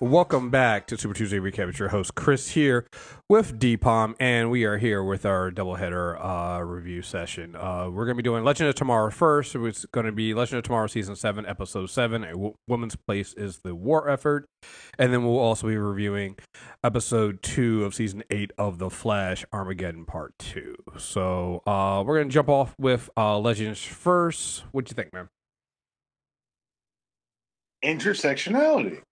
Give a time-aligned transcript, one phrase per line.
[0.00, 1.70] Welcome back to Super Tuesday Recap.
[1.70, 2.86] It's your host Chris here
[3.28, 7.56] with DPOM, and we are here with our doubleheader uh, review session.
[7.56, 9.56] Uh, we're going to be doing Legend of Tomorrow first.
[9.56, 12.22] It's going to be Legend of Tomorrow season seven, episode seven.
[12.22, 14.46] A w- woman's place is the war effort,
[15.00, 16.36] and then we'll also be reviewing
[16.84, 20.76] episode two of season eight of The Flash, Armageddon Part Two.
[20.96, 24.62] So uh, we're going to jump off with uh, Legends first.
[24.70, 25.28] What do you think, man?
[27.84, 29.02] Intersectionality.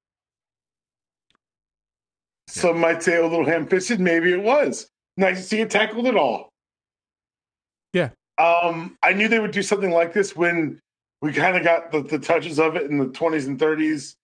[2.48, 4.00] Some might say a little ham-fisted.
[4.00, 6.50] Maybe it was nice to see it tackled at all.
[7.92, 8.10] Yeah.
[8.38, 10.78] Um, I knew they would do something like this when
[11.22, 14.14] we kind of got the, the touches of it in the 20s and 30s.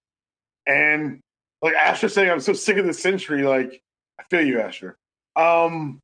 [0.66, 1.20] And
[1.62, 3.42] like Asher saying, I'm so sick of this century.
[3.42, 3.80] Like,
[4.20, 4.96] I feel you, Asher.
[5.36, 6.00] Um,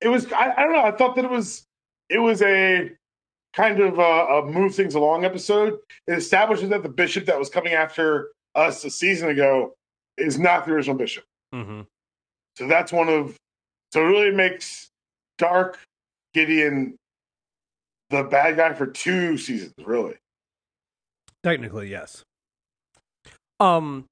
[0.00, 0.82] it was, I, I don't know.
[0.82, 1.64] I thought that it was,
[2.08, 2.92] it was a
[3.52, 5.78] kind of a, a move things along episode.
[6.06, 9.74] It establishes that the bishop that was coming after us a season ago
[10.16, 11.24] is not the original bishop.
[11.54, 11.82] Mm-hmm.
[12.56, 13.36] So that's one of
[13.92, 14.88] so it really makes
[15.38, 15.78] Dark
[16.34, 16.96] Gideon
[18.10, 20.16] the bad guy for two seasons, really.
[21.42, 22.22] Technically, yes.
[23.58, 24.06] Um,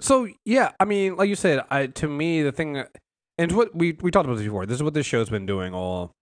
[0.00, 2.84] so yeah, I mean, like you said, I to me the thing,
[3.38, 4.66] and what we we talked about this before.
[4.66, 6.12] This is what this show's been doing all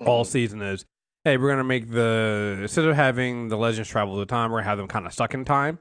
[0.00, 0.30] all Mm-hmm.
[0.30, 0.84] season is.
[1.24, 4.68] Hey, we're gonna make the instead of having the legends travel the time, we're gonna
[4.70, 5.78] have them kind of stuck in time.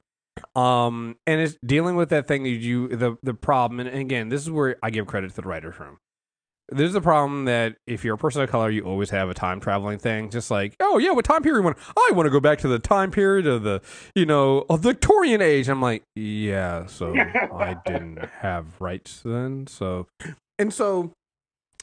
[0.55, 3.79] Um, and it's dealing with that thing that you the the problem.
[3.79, 5.97] And again, this is where I give credit to the writers' room.
[6.69, 9.61] There's a problem that if you're a person of color, you always have a time
[9.61, 10.29] traveling thing.
[10.29, 11.63] Just like, oh yeah, what time period?
[11.63, 13.81] Want I want to go back to the time period of the,
[14.15, 15.69] you know, of Victorian age.
[15.69, 17.15] I'm like, yeah, so
[17.53, 19.67] I didn't have rights then.
[19.67, 20.07] So,
[20.59, 21.13] and so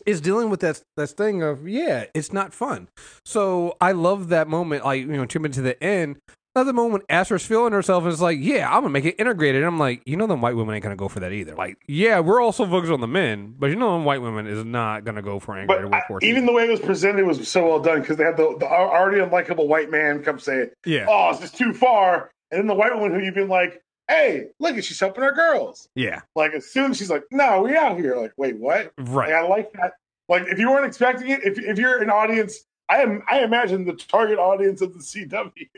[0.06, 2.88] is dealing with that that thing of yeah, it's not fun.
[3.24, 4.84] So I love that moment.
[4.84, 6.18] Like you know, two minutes to the end.
[6.56, 9.66] Another moment, Astra's feeling herself and is like, "Yeah, I'm gonna make it integrated." And
[9.66, 11.54] I'm like, you know, them white women ain't gonna go for that either.
[11.56, 14.64] Like, yeah, we're also focused on the men, but you know, them white women is
[14.64, 16.22] not gonna go for integrated But I, workforce.
[16.22, 18.66] even the way it was presented was so well done because they had the, the
[18.66, 22.74] already unlikable white man come say, yeah, "Oh, this is too far," and then the
[22.74, 26.52] white woman who you've been like, "Hey, look at she's helping our girls." yeah, Like
[26.54, 28.92] as soon as she's like, "No, we out here." Like, wait, what?
[28.98, 29.30] right.
[29.32, 29.94] Like, I like that.
[30.28, 33.84] Like if you weren't expecting it, if if you're an audience, I am I imagine
[33.84, 35.68] the target audience of the CW.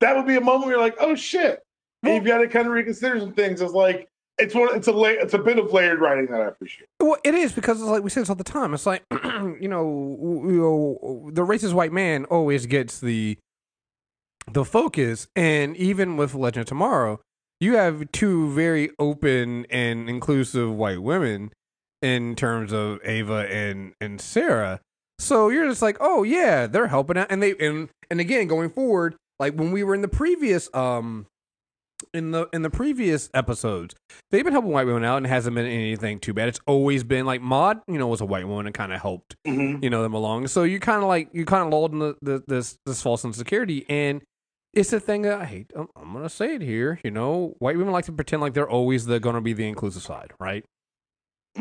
[0.00, 1.62] that would be a moment where you're like, oh shit.
[2.02, 3.60] And you've got to kind of reconsider some things.
[3.60, 4.08] It's like
[4.38, 6.88] it's one it's a la- it's a bit of layered writing that I appreciate.
[6.98, 8.74] Well, it is because it's like we say this all the time.
[8.74, 13.38] It's like you know, you know, the racist white man always gets the
[14.50, 17.20] the focus, and even with Legend of Tomorrow,
[17.60, 21.52] you have two very open and inclusive white women
[22.02, 24.80] in terms of Ava and and Sara.
[25.18, 28.70] So you're just like, oh yeah, they're helping out, and they and and again going
[28.70, 31.26] forward, like when we were in the previous um
[32.14, 33.94] in the in the previous episodes,
[34.30, 36.48] they've been helping white women out and it hasn't been anything too bad.
[36.48, 39.36] It's always been like Maud, you know, was a white woman and kind of helped
[39.46, 39.82] Mm-hmm.
[39.84, 40.46] you know them along.
[40.48, 43.24] So you kind of like you kind of lulled in the, the, this this false
[43.24, 44.22] insecurity, and
[44.72, 45.70] it's a thing that I hate.
[45.76, 46.98] I'm, I'm gonna say it here.
[47.04, 50.02] You know, white women like to pretend like they're always the gonna be the inclusive
[50.02, 50.64] side, right?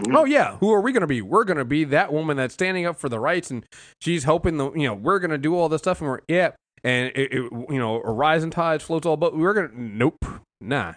[0.03, 0.15] Mhm.
[0.15, 1.21] Oh yeah, who are we gonna be?
[1.21, 3.65] We're gonna be that woman that's standing up for the rights, and
[4.01, 6.51] she's helping the you know we're gonna do all this stuff, and we're yeah,
[6.83, 9.35] and it, it you know a rising tide floats all boats.
[9.35, 10.23] We're gonna nope,
[10.61, 10.93] nah,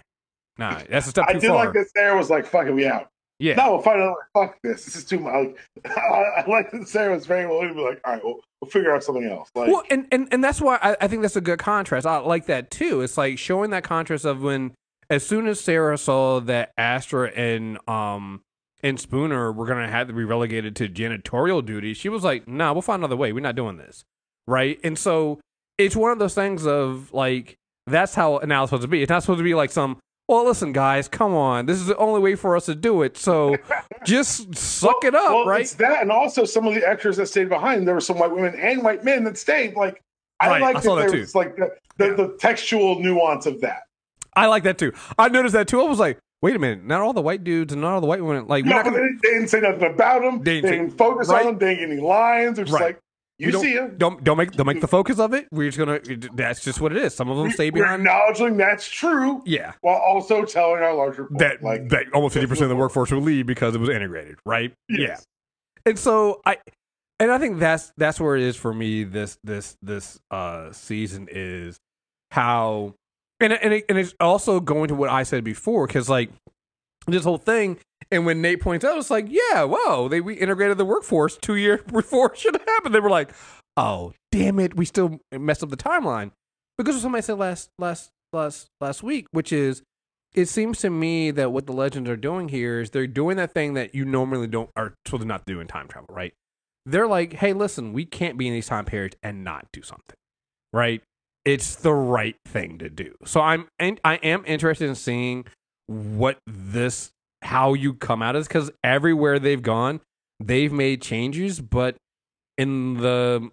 [0.58, 0.80] nah.
[0.88, 1.64] That's a step too I did far.
[1.64, 3.08] like that Sara was like, fucking we out.
[3.38, 4.84] Yeah, No, we'll find out like, fuck this.
[4.84, 5.48] This is too much.
[5.84, 8.70] I, I like that Sara was very willing to be like, all right, we'll, we'll
[8.70, 9.50] figure out something else.
[9.56, 12.06] Like well, and, and and that's why I, I think that's a good contrast.
[12.06, 13.00] I like that too.
[13.00, 14.74] It's like showing that contrast of when,
[15.10, 18.42] as soon as Sara saw that Astra and um
[18.82, 22.72] and Spooner were gonna have to be relegated to janitorial duty, she was like, "Nah,
[22.72, 23.32] we'll find another way.
[23.32, 24.04] We're not doing this."
[24.46, 25.40] Right, and so
[25.78, 27.56] it's one of those things of like
[27.86, 29.02] that's how an is supposed to be.
[29.02, 29.98] It's not supposed to be like some.
[30.28, 31.66] Well, listen, guys, come on.
[31.66, 33.16] This is the only way for us to do it.
[33.16, 33.56] So
[34.04, 35.62] just suck it up, well, right?
[35.62, 37.86] It's that, and also some of the extras that stayed behind.
[37.86, 39.74] There were some white women and white men that stayed.
[39.74, 40.00] Like
[40.40, 41.26] I Right, like that too.
[41.34, 42.14] like the, the, Yeah.
[42.14, 43.82] the textual nuance of that.
[44.34, 44.92] I like that too.
[45.18, 45.80] I noticed that too.
[45.80, 48.06] I was like, wait a minute, not all the white dudes and not all the
[48.06, 48.46] white women.
[48.48, 50.42] Like, No, not gonna, they, didn't say nothing about them.
[50.42, 51.40] They They, didn't didn't focus right.
[51.46, 51.58] on them.
[51.58, 52.56] They didn't get any lines.
[52.56, 52.86] They're just Right.
[52.86, 52.98] like,
[53.38, 53.94] you, don't, see them.
[53.98, 55.48] Don't don't make don't make the focus of it.
[55.50, 56.00] We're just gonna.
[56.34, 57.12] That's just what it is.
[57.14, 58.02] Some of them stay We're behind.
[58.02, 61.38] acknowledging that's true, Yeah, while also telling our larger point.
[61.40, 64.36] that like, that almost fifty percent of the workforce will leave because it was integrated,
[64.46, 64.72] right?
[64.88, 65.18] Yeah,
[65.86, 66.58] and so I,
[67.18, 69.02] and I think that's that's where it is for me.
[69.02, 71.78] This this this uh season is
[72.30, 72.94] how,
[73.42, 76.30] and and it, and it's also going to what I said before because like
[77.06, 77.78] this whole thing.
[78.10, 81.56] And when Nate points out, it's like, yeah, whoa, they we integrated the workforce two
[81.56, 82.94] years before it should happened.
[82.94, 83.32] They were like,
[83.76, 86.32] oh, damn it, we still messed up the timeline
[86.78, 89.82] because of something I said last last last last week, which is
[90.34, 93.52] it seems to me that what the legends are doing here is they're doing that
[93.52, 96.32] thing that you normally don't are supposed to not do in time travel, right?
[96.86, 100.16] They're like, hey, listen, we can't be in these time periods and not do something,
[100.72, 101.02] right?
[101.44, 103.14] It's the right thing to do.
[103.24, 105.44] So I'm and I am interested in seeing
[105.86, 107.10] what this
[107.42, 110.00] how you come out of this because everywhere they've gone,
[110.38, 111.96] they've made changes, but
[112.56, 113.50] in the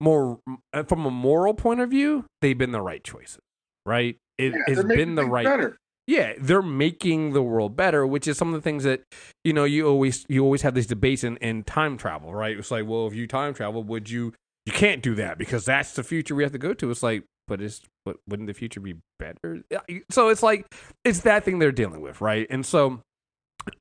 [0.00, 0.38] more
[0.72, 3.40] uh, from a moral point of view, they've been the right choices,
[3.86, 4.16] right?
[4.38, 5.76] It Yeah, has been the right Better.
[6.06, 9.02] yeah they're making the world better which is some of the things that
[9.44, 12.70] you know you always you always have these debates in, in time travel right it's
[12.70, 14.32] like well if you time travel would you
[14.70, 17.24] you can't do that because that's the future we have to go to it's like
[17.46, 19.62] but it's but wouldn't the future be better
[20.10, 20.66] so it's like
[21.04, 23.00] it's that thing they're dealing with right and so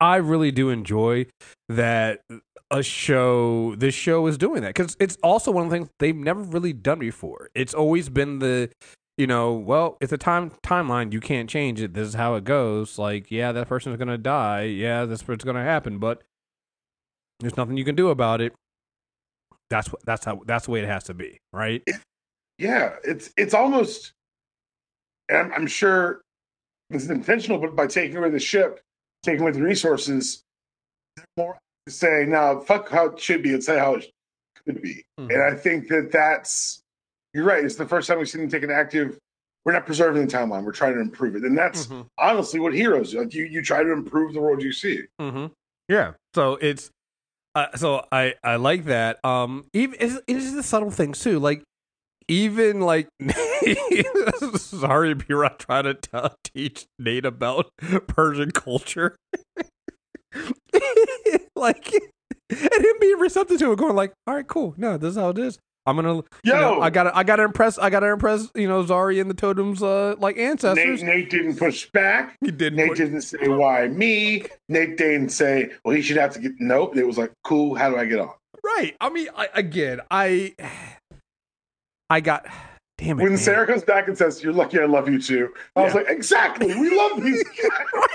[0.01, 1.25] i really do enjoy
[1.67, 2.21] that
[2.71, 6.15] a show this show is doing that because it's also one of the things they've
[6.15, 8.69] never really done before it's always been the
[9.17, 11.11] you know, well, it's a time timeline.
[11.11, 11.93] You can't change it.
[11.93, 12.97] This is how it goes.
[12.97, 14.61] Like, yeah, that person's gonna die.
[14.61, 16.23] Yeah, this is gonna happen, but
[17.41, 18.53] there's nothing you can do about it.
[19.69, 20.03] That's what.
[20.05, 20.41] That's how.
[20.45, 21.83] That's the way it has to be, right?
[22.57, 24.13] Yeah, it's it's almost.
[25.29, 26.21] And I'm, I'm sure
[26.89, 28.81] this is intentional, but by taking away the ship,
[29.23, 30.41] taking away the resources,
[31.15, 34.11] they're more to say now, fuck how it should be and say how it
[34.65, 35.03] could be.
[35.19, 35.31] Mhm.
[35.33, 36.81] And I think that that's
[37.33, 37.63] you're right.
[37.63, 39.17] It's the first time we've seen them take an active.
[39.65, 40.63] We're not preserving the timeline.
[40.63, 42.07] We're trying to improve it, and that's Mhm.
[42.17, 43.19] honestly what heroes do.
[43.19, 45.03] Like you, you try to improve the world you see.
[45.21, 45.47] Mm-hmm.
[45.89, 46.13] Yeah.
[46.33, 46.89] So it's
[47.55, 49.23] uh, so I I like that.
[49.23, 51.39] Um, even it's, it's the subtle things too.
[51.39, 51.63] Like
[52.27, 53.07] even like
[54.55, 57.71] sorry, Behrad trying to tell, teach Nate about
[58.07, 59.15] Persian culture.
[61.55, 61.91] like
[62.49, 64.73] and him being receptive to it, going like, "All right, cool.
[64.77, 65.59] No, this is how it is.
[65.89, 66.81] I'm gonna, you know, Yo!
[66.81, 70.15] I gotta, I gotta impress, I gotta impress, you know, Zari and the totems, uh,
[70.19, 71.01] like ancestors.
[71.01, 72.37] Nate, Nate didn't push back.
[72.41, 72.75] he did.
[72.75, 74.45] Nate didn't say why me.
[74.67, 76.51] Nate didn't say, well, he should have to get.
[76.59, 76.95] Nope.
[76.95, 77.75] It was like, cool.
[77.75, 78.29] How do I get on?
[78.63, 78.95] Right.
[79.01, 80.53] I mean, I, again, I,
[82.09, 82.45] I got.
[82.99, 83.23] Damn it.
[83.23, 83.37] When man.
[83.37, 86.67] Sara comes back and says, "You're lucky I love you too," I was like, "Exactly,
[86.67, 87.43] we love these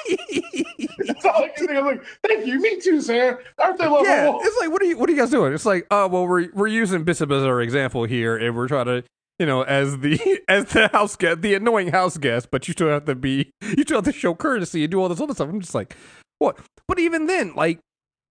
[0.09, 0.65] guys."
[0.99, 1.79] That's all I can think.
[1.79, 3.39] I'm like, "Thank you, me too, Sara.
[3.59, 5.53] Aren't they lovable?" yeah, it's like, what are you, what are you guys doing?
[5.55, 8.85] It's like, oh, well, we're we're using Bishop as our example here, and we're trying
[8.87, 9.05] to,
[9.39, 12.89] you know, as the as the house guest, the annoying house guest, but you still
[12.89, 15.49] have to be, you still have to show courtesy and do all this other stuff.
[15.49, 15.97] I'm just like,
[16.41, 16.59] what?
[16.87, 17.79] But even then, like,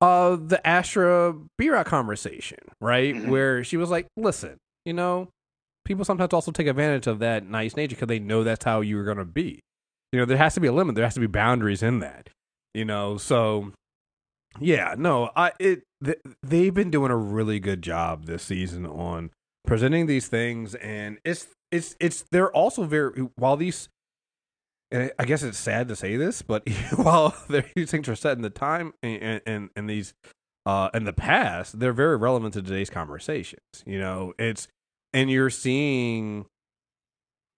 [0.01, 3.27] uh, the Astra Behrad conversation, right, Mhm.
[3.29, 5.29] where she was like, listen, you know,
[5.85, 9.05] people sometimes also take advantage of that nice nature because they know that's how you're
[9.05, 9.59] gonna be.
[10.11, 10.95] You know, there has to be a limit.
[10.95, 12.29] There has to be boundaries in that.
[12.73, 13.71] You know, so
[14.59, 19.31] yeah, no, I it th- they've been doing a really good job this season on
[19.65, 23.89] presenting these things, and it's it's it's they're also very while these.
[24.91, 27.35] I guess it's sad to say this, but while
[27.75, 30.13] these things are set in the time and and, and these
[30.67, 33.63] uh in the past, they're very relevant to today's conversations.
[33.87, 34.67] You know, it's
[35.13, 36.45] and you're seeing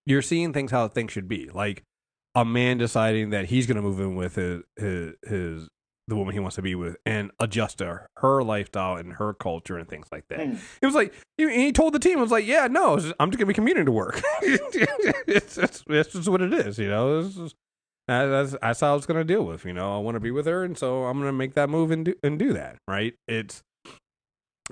[0.06, 1.50] you're seeing things how things should be.
[1.50, 1.84] Like
[2.36, 5.68] a man deciding that he's going to move in with his, his his
[6.08, 9.78] the woman he wants to be with and adjust to her lifestyle and her culture
[9.78, 10.40] and things like that.
[10.40, 10.60] Mm.
[10.82, 13.32] It was like he, he told the team, "I was like, yeah, no, just- I'm
[13.32, 14.22] just going to be commuting to work.
[14.44, 17.24] it's, it's it's just what it is, you know.
[17.24, 17.56] Just,
[18.08, 19.66] that- that's that's how it's going to deal with.
[19.66, 21.70] You know, I want to be with her, and so I'm going to make that
[21.72, 22.78] move and do and do that.
[22.88, 23.16] Right?
[23.28, 23.64] It's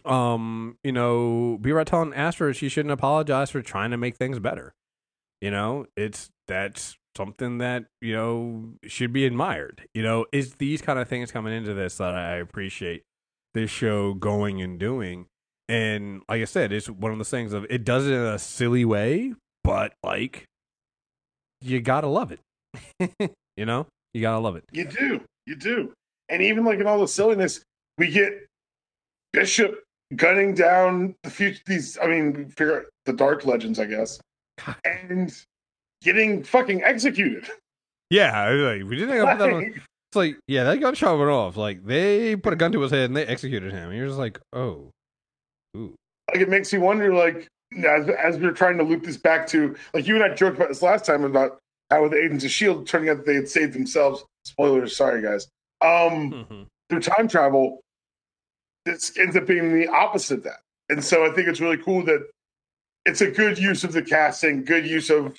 [0.05, 4.73] um, you know, Behrad telling Astra she shouldn't apologize for trying to make things better.
[5.41, 9.87] You know, it's that's something that you know should be admired.
[9.93, 13.03] You know, is these kind of things coming into this that I appreciate
[13.53, 15.27] this show going and doing.
[15.69, 18.39] And like I said, it's one of those things of it does it in a
[18.39, 19.33] silly way,
[19.63, 20.45] but like
[21.61, 23.31] you gotta love it.
[23.57, 24.65] you know, you gotta love it.
[24.71, 25.93] You do, you do,
[26.29, 27.63] and even like in all the silliness,
[27.97, 28.47] we get
[29.33, 29.83] Bishop
[30.15, 31.61] gunning down the future.
[31.65, 34.19] These, I mean, figure out the Dark Legends, I guess,
[34.85, 35.35] and
[36.01, 37.49] getting fucking executed.
[38.09, 39.73] Yeah, like we didn't put that on.
[40.13, 41.57] It's like yeah, that gunshot went off.
[41.57, 43.89] Like they put a gun to his head and they executed him.
[43.89, 44.91] And you're just like, oh,
[45.75, 45.95] ooh,
[46.31, 47.47] like it makes you wonder like
[47.83, 50.69] as, as we're trying to loop this back to like you and i joked about
[50.69, 51.57] this last time about
[51.89, 55.23] how with the agents of shield turning out that they had saved themselves spoilers sorry
[55.23, 55.47] guys
[55.81, 56.65] um Mhm.
[56.91, 57.81] through time travel
[58.85, 60.59] this ends up being the opposite of that
[60.89, 62.27] and so i think it's really cool that
[63.05, 65.37] it's a good use of the casting good use of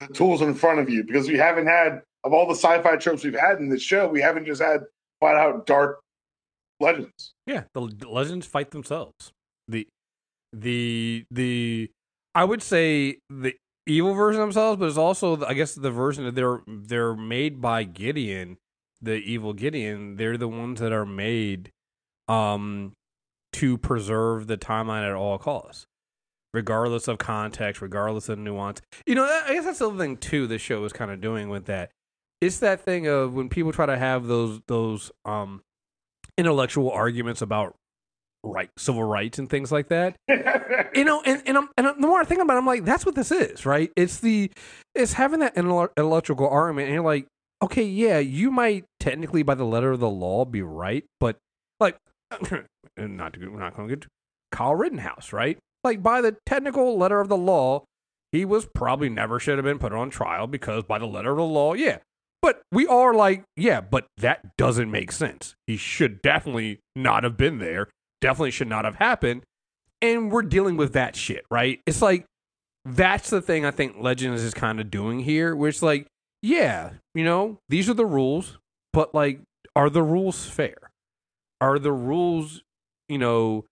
[0.00, 3.24] the tools in front of you because we haven't had of all the sci-fi tropes
[3.24, 4.80] we've had in this show we haven't just had
[5.20, 6.00] flat out dark
[6.80, 9.32] legends Yeah, the legends fight themselves.
[9.68, 9.88] The
[10.52, 11.90] the the
[12.34, 13.54] I would say the
[13.86, 17.84] evil version themselves, but it's also I guess the version that they're they're made by
[17.84, 18.58] Gideon,
[19.00, 20.16] the evil Gideon.
[20.16, 21.70] They're the ones that are made
[22.28, 22.92] um
[23.52, 25.86] to preserve the timeline at all costs,
[26.52, 28.82] regardless of context, regardless of nuance.
[29.06, 30.46] You know, I guess that's the other thing too.
[30.46, 31.90] The show is kind of doing with that.
[32.40, 35.62] It's that thing of when people try to have those those um
[36.36, 37.76] intellectual arguments about
[38.42, 40.16] right civil rights and things like that
[40.94, 43.04] you know and, and, I'm, and the more i think about it i'm like that's
[43.04, 44.50] what this is right it's the
[44.94, 47.26] it's having that intellectual argument and you're like
[47.62, 51.38] okay yeah you might technically by the letter of the law be right but
[51.80, 51.96] like
[52.96, 54.08] not to, we're not going to get to
[54.52, 57.82] kyle rittenhouse right like by the technical letter of the law
[58.32, 61.36] he was probably never should have been put on trial because by the letter of
[61.36, 61.98] the law yeah
[62.46, 65.56] but we are like, yeah, but that doesn't make sense.
[65.66, 67.88] He should definitely not have been there.
[68.20, 69.42] Definitely should not have happened.
[70.00, 71.80] And we're dealing with that shit, right?
[71.86, 72.24] It's like
[72.84, 76.06] that's the thing I think Legends is kind of doing here, which like,
[76.40, 78.58] yeah, you know, these are the rules,
[78.92, 79.40] but like,
[79.74, 80.85] are the rules fair?
[81.60, 82.62] Are the rules,
[83.08, 83.64] you know,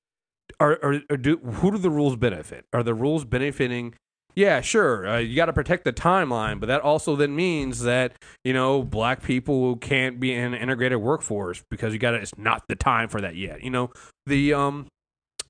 [0.61, 2.64] are, are, are do who do the rules benefit?
[2.73, 3.95] Are the rules benefiting
[4.37, 8.14] yeah, sure, uh, you got to protect the timeline, but that also then means that
[8.43, 12.17] you know black people can't be in an integrated workforce because you got to.
[12.17, 13.62] It's not the time for that yet.
[13.62, 13.91] You know
[14.26, 14.88] the um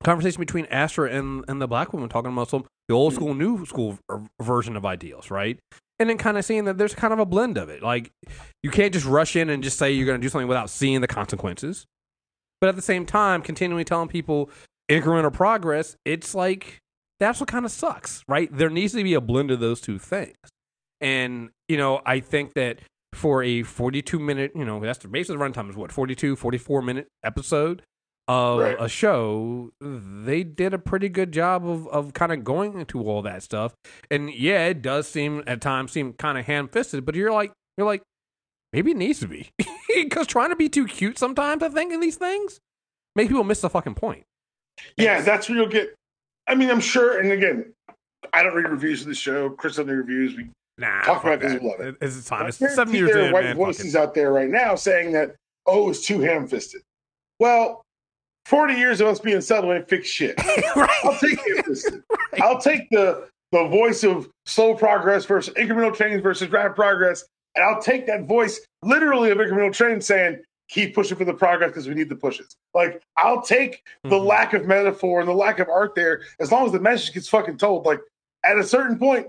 [0.03, 3.65] conversation between Astra and and the black woman talking about some the old school, new
[3.65, 3.99] school
[4.43, 5.59] version of ideals, right?
[5.99, 7.83] And then kind of seeing that there's kind of a blend of it.
[7.83, 8.11] Like
[8.63, 11.01] you can't just rush in and just say you're going to do something without seeing
[11.01, 11.87] the consequences.
[12.65, 14.49] But at the same time, continually telling people
[14.91, 16.81] incremental progress, it's like
[17.21, 18.49] that's what kind of sucks, right?
[18.51, 20.39] There needs to be a blend of those two things.
[20.99, 22.79] And, you know, I think that
[23.13, 26.37] for a 42 minute, you know, that's the base of the runtime is what, 42,
[26.37, 27.83] 44 minute episode
[28.29, 28.77] of right.
[28.81, 33.21] a show, they did a pretty good job of, of kind of going into all
[33.21, 33.75] that stuff.
[34.11, 37.53] And yeah, it does seem at times seem kind of ham fisted, but you're like,
[37.77, 38.01] you're like,
[38.73, 39.51] maybe it needs to be.
[40.05, 42.61] Because trying to be too cute sometimes, I think, in these things,
[43.15, 44.25] make people miss the fucking point.
[44.97, 45.95] Yeah, that's where you'll get
[46.47, 47.21] I mean, I'm sure.
[47.21, 47.73] And again,
[48.33, 49.51] I don't read reviews of the show.
[49.51, 50.37] Chris doesn't read reviews.
[50.37, 51.61] We nah, talk about this.
[51.61, 51.97] We love it.
[52.01, 52.47] It's time.
[52.47, 55.35] It's seven years there are white voices out there right now saying that
[55.67, 56.83] oh, it's too ham-fisted.
[57.41, 57.83] Well,
[58.45, 60.39] 40 years of us being settled ain't fix shit.
[60.77, 60.91] right.
[61.05, 62.03] I'll take ham-fisted.
[62.33, 62.43] right.
[62.43, 67.65] I'll take the the voice of slow progress versus incremental change versus rapid progress, and
[67.65, 71.89] I'll take that voice literally of incremental change saying keep pushing for the progress because
[71.89, 72.57] we need the pushes.
[72.75, 74.27] Like I'll take the mm-hmm.
[74.27, 77.29] lack of metaphor and the lack of art there as long as the message gets
[77.29, 77.87] fucking told.
[77.87, 78.01] Like
[78.45, 79.29] at a certain point,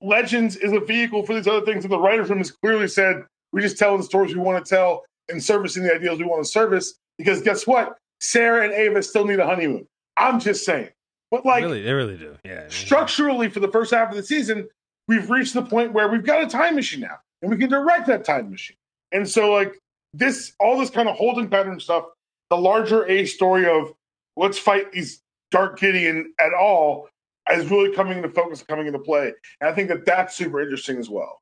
[0.00, 3.22] Legends is a vehicle for these other things, and the writers room has clearly said
[3.52, 6.44] we're just telling the stories we want to tell and servicing the ideals we want
[6.44, 6.94] to service.
[7.18, 7.96] Because guess what?
[8.20, 9.86] Sara and Ava still need a honeymoon.
[10.16, 10.88] I'm just saying.
[11.30, 12.36] But like, really, they really do.
[12.44, 12.64] Yeah.
[12.68, 14.68] Structurally, for the first half of the season,
[15.08, 18.06] we've reached the point where we've got a time machine now, and we can direct
[18.06, 18.76] that time machine.
[19.12, 19.78] And so, like,
[20.14, 22.04] this all this kind of holding pattern stuff,
[22.50, 23.92] the larger A story of
[24.36, 25.20] let's fight these
[25.50, 27.08] Dark Gideon at all
[27.50, 29.32] is really coming into focus, coming into play.
[29.60, 31.40] And I think that that's super interesting as well.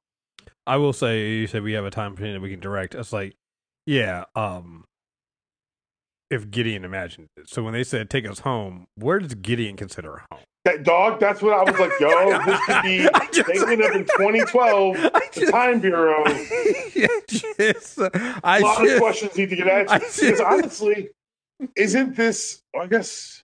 [0.67, 2.95] I will say, you said we have a time machine that we can direct.
[2.95, 3.35] It's like,
[3.87, 4.85] yeah, um,
[6.31, 7.49] if Gideon imagined it.
[7.49, 10.41] So when they said take us home, where does Gideon consider home?
[10.65, 13.95] That dog, that's what I was like, yo, this could be just, they ended up
[13.95, 16.23] in 2012, just, the Time Bureau.
[17.29, 18.11] Just, uh,
[18.43, 20.01] I a lot just, of questions need to get answered.
[20.01, 21.09] Because honestly,
[21.77, 23.43] isn't this, I guess,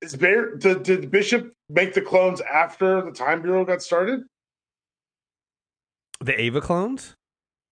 [0.00, 4.22] is Bear, did, did Bishop make the clones after the Time Bureau got started?
[6.20, 7.14] The Ava clones?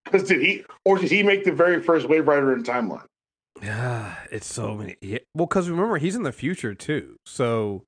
[0.04, 3.04] Because did he, or did he make the very first Wave Rider in Timeline?
[3.62, 4.96] Yeah, it's so many.
[5.02, 5.18] Yeah.
[5.34, 7.16] Well, because remember, he's in the future too.
[7.26, 7.84] So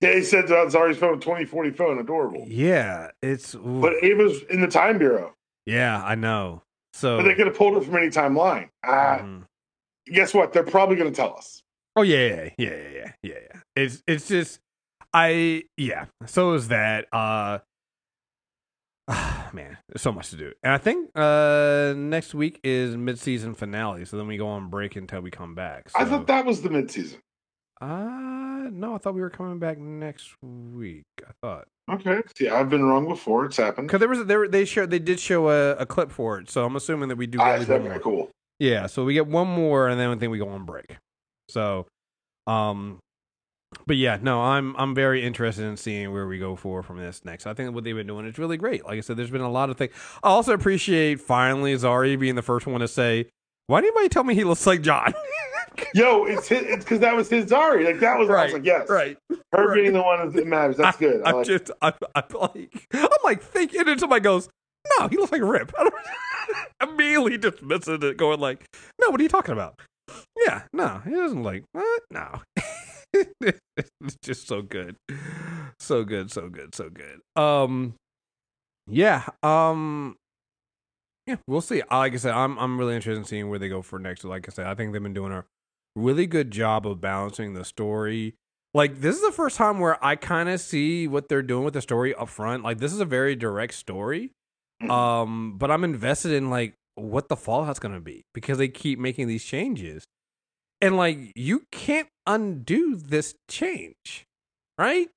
[0.00, 2.44] yeah, he said uh, Zari's phone, 2040 phone, adorable.
[2.46, 3.54] Yeah, it's.
[3.54, 3.80] Ooh.
[3.80, 5.34] But Ava's in the time bureau.
[5.64, 6.62] Yeah, I know.
[6.92, 8.70] So but they could have pulled it from any timeline.
[8.82, 9.42] Uh, mm.
[10.06, 10.52] Guess what?
[10.52, 11.62] They're probably going to tell us.
[11.94, 13.60] Oh yeah, yeah, yeah, yeah, yeah, yeah, yeah.
[13.74, 14.60] It's it's just
[15.12, 16.06] I yeah.
[16.26, 17.06] So is that.
[17.12, 17.58] Uh,
[19.52, 24.04] man, there's so much to do, and I think uh next week is mid-season finale.
[24.04, 25.88] So then we go on break until we come back.
[25.90, 26.00] So.
[26.00, 27.20] I thought that was the mid-season.
[27.80, 31.04] Uh no, I thought we were coming back next week.
[31.26, 31.68] I thought.
[31.90, 32.20] Okay.
[32.36, 33.44] See, I've been wrong before.
[33.44, 33.88] It's happened.
[33.88, 36.64] Because there was there they showed they did show a, a, clip for it, so
[36.64, 37.38] I'm assuming that we do.
[37.40, 38.30] Ah, that's cool.
[38.58, 40.96] Yeah, so we get one more, and then I think we go on break.
[41.48, 41.86] So,
[42.46, 42.98] um,
[43.86, 47.24] but yeah, no, I'm I'm very interested in seeing where we go for from this
[47.24, 47.46] next.
[47.46, 48.84] I think what they've been doing is really great.
[48.84, 49.92] Like I said, there's been a lot of things.
[50.22, 53.26] I also appreciate finally Zari being the first one to say,
[53.66, 55.14] "Why did anybody tell me he looks like John?"
[55.94, 57.84] Yo, it's his, it's because that was his Zari.
[57.84, 58.40] Like that was right.
[58.40, 59.16] I was like, yes, right.
[59.52, 59.74] her Right.
[59.74, 60.76] being the one that matters.
[60.78, 61.22] That's good.
[61.22, 64.48] I I'm like just, I'm, I'm like, I'm like thinking, and then somebody goes,
[64.98, 65.94] "No, he looks like a rip." I don't,
[66.92, 68.64] immediately dismissing it, going like,
[69.00, 69.78] "No, what are you talking about?"
[70.46, 72.02] Yeah, no, he doesn't like what?
[72.10, 72.40] No,
[73.12, 74.96] it's just so good,
[75.78, 77.20] so good, so good, so good.
[77.40, 77.94] Um,
[78.86, 80.16] yeah, um,
[81.26, 81.82] yeah, we'll see.
[81.90, 84.24] Like I said, I'm I'm really interested in seeing where they go for next.
[84.24, 85.44] Like I said, I think they've been doing a
[85.94, 88.34] really good job of balancing the story.
[88.74, 91.74] Like this is the first time where I kind of see what they're doing with
[91.74, 92.62] the story up front.
[92.62, 94.32] Like this is a very direct story.
[94.82, 94.90] Mhm.
[94.90, 99.26] Um, but I'm invested in like what the fallout's gonna be because they keep making
[99.28, 100.04] these changes.
[100.80, 104.24] And like you can't undo this change.
[104.78, 105.08] Right?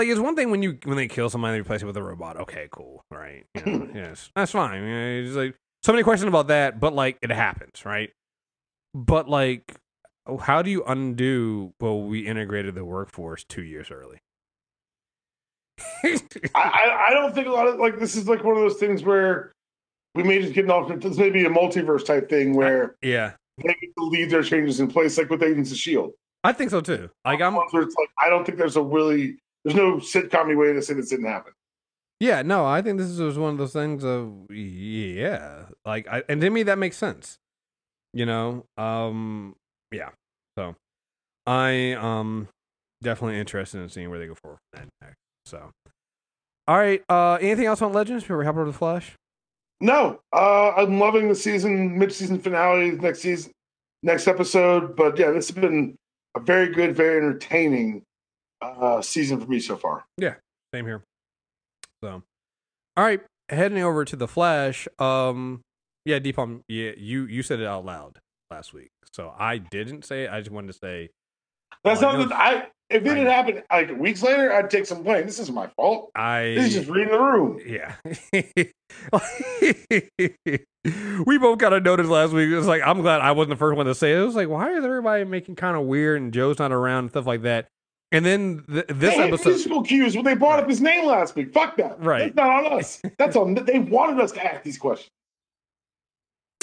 [0.00, 2.02] Like it's one thing when you when they kill somebody they replace it with a
[2.02, 2.38] robot.
[2.38, 3.04] Okay, cool.
[3.10, 3.44] Right.
[3.54, 4.30] You know, yes.
[4.34, 4.82] That's fine.
[4.82, 8.08] You know, it's like so many questions about that, but like it happens, right?
[8.94, 9.76] But like
[10.42, 14.20] how do you undo well we integrated the workforce two years early?
[16.02, 16.18] I,
[16.54, 19.02] I, I don't think a lot of like this is like one of those things
[19.02, 19.52] where
[20.14, 21.02] we may just get an alternate.
[21.02, 23.32] This may be a multiverse type thing where yeah.
[23.62, 26.12] they leave their changes in place, like with Agents of Shield.
[26.42, 27.10] I think so too.
[27.26, 27.68] Like I'm like
[28.18, 31.52] I don't think there's a really there's no sitcom way to say this didn't happen.
[32.20, 36.40] Yeah, no, I think this is one of those things of yeah, like, I, and
[36.42, 37.38] to me that makes sense.
[38.12, 39.54] You know, um,
[39.92, 40.10] yeah.
[40.58, 40.74] So,
[41.46, 42.48] I um
[43.02, 45.16] definitely interested in seeing where they go for that next.
[45.46, 45.70] So,
[46.68, 47.02] all right.
[47.08, 49.12] Uh, anything else on Legends before we hop over to the Flash?
[49.80, 53.52] No, uh, I'm loving the season mid season finale next season
[54.02, 54.94] next episode.
[54.94, 55.96] But yeah, this has been
[56.36, 58.02] a very good, very entertaining
[58.62, 60.04] uh, season for me so far.
[60.16, 60.34] Yeah,
[60.74, 61.02] same here.
[62.02, 62.22] So,
[62.96, 64.88] all right, heading over to the Flash.
[64.98, 65.60] Um,
[66.04, 68.18] yeah, Deepam, yeah, you you said it out loud
[68.50, 70.30] last week, so I didn't say it.
[70.30, 71.10] I just wanted to say
[71.84, 72.66] That's Oh, not that I.
[72.90, 75.24] If it I had happened like weeks later, I'd take some blame.
[75.24, 76.10] This isn't my fault.
[76.16, 77.60] I This is just reading the room.
[77.64, 77.94] Yeah.
[81.24, 82.50] we both kind of noticed last week.
[82.50, 84.18] It's like, I'm glad I wasn't the first one to say it.
[84.18, 87.10] It was like, why is everybody making kind of weird and Joe's not around and
[87.10, 87.68] stuff like that?
[88.12, 89.50] And then th- this They episode.
[89.50, 91.52] musical cues when they brought up his name last week.
[91.52, 92.02] Fuck that.
[92.02, 92.34] Right.
[92.34, 93.00] That's not on us.
[93.18, 93.54] That's on.
[93.54, 95.10] They wanted us to ask these questions.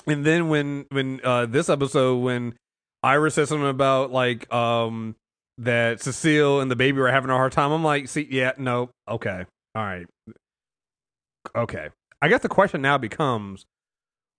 [0.05, 2.55] And then when, when, uh, this episode, when
[3.03, 5.15] Iris said something about like, um,
[5.57, 8.89] that Cecile and the baby were having a hard time, I'm like, see, yeah, no,
[9.07, 9.45] okay.
[9.73, 10.05] All right.
[11.55, 11.89] Okay.
[12.21, 13.65] I guess the question now becomes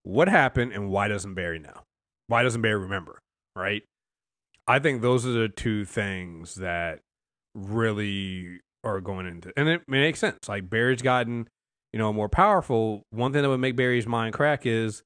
[0.02, 1.82] what happened and why doesn't Barry know?
[2.28, 3.18] Why doesn't Barry remember?
[3.56, 3.82] Right?
[4.68, 7.00] I think those are the two things that
[7.54, 10.48] really are going into and it makes sense.
[10.48, 11.48] Like Barry's gotten,
[11.92, 13.02] you know, more powerful.
[13.10, 15.02] One thing that would make Barry's mind crack is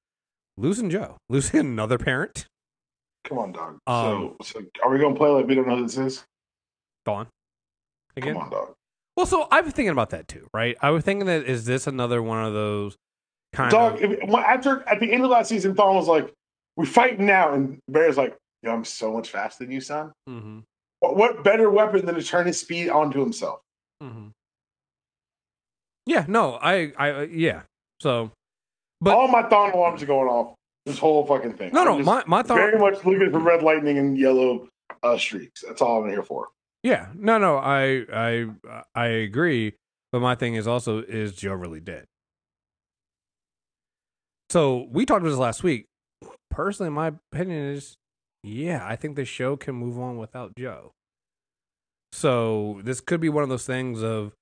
[0.59, 1.17] losing Joe.
[1.31, 2.47] Losing another parent.
[3.25, 3.79] Come on, dog.
[3.87, 6.25] Um, so, so are we gonna play like we don't know who this is?
[7.07, 7.29] Thawne.
[8.17, 8.35] Again.
[8.35, 8.75] Come on, dog.
[9.17, 10.77] Well, so I was thinking about that too, right?
[10.83, 12.97] I was thinking that is this another one of those
[13.53, 14.03] kind Dog.
[14.03, 16.33] of when- after at the end of last season, Thawne was like,
[16.77, 20.13] "We fighting now," and Bear's like, "Yo, I'm so much faster than you, son.
[20.29, 20.63] Mhm,
[21.01, 23.61] What, what better weapon than to turn his speed onto himself?"
[24.03, 24.29] Mm-hmm.
[26.07, 27.63] Yeah, no, I, I, uh, yeah.
[28.01, 28.31] So,
[29.01, 30.55] but All my Thawne alarms are going off.
[30.85, 31.73] This whole fucking thing.
[31.73, 32.57] no, no, my my thought.
[32.57, 34.69] very much looking for red lightning and yellow
[35.05, 35.63] uh, streaks.
[35.67, 36.49] That's all I'm here for.
[36.83, 38.47] Yeah, no, no, I, I,
[38.97, 39.75] I agree.
[40.11, 42.07] But my thing is also, is Joe really dead?
[44.51, 45.87] So we talked about this last week.
[46.51, 47.95] Personally, my opinion is,
[48.43, 50.93] yeah, I think the show can move on without Joe.
[52.13, 54.33] So this could be one of those things of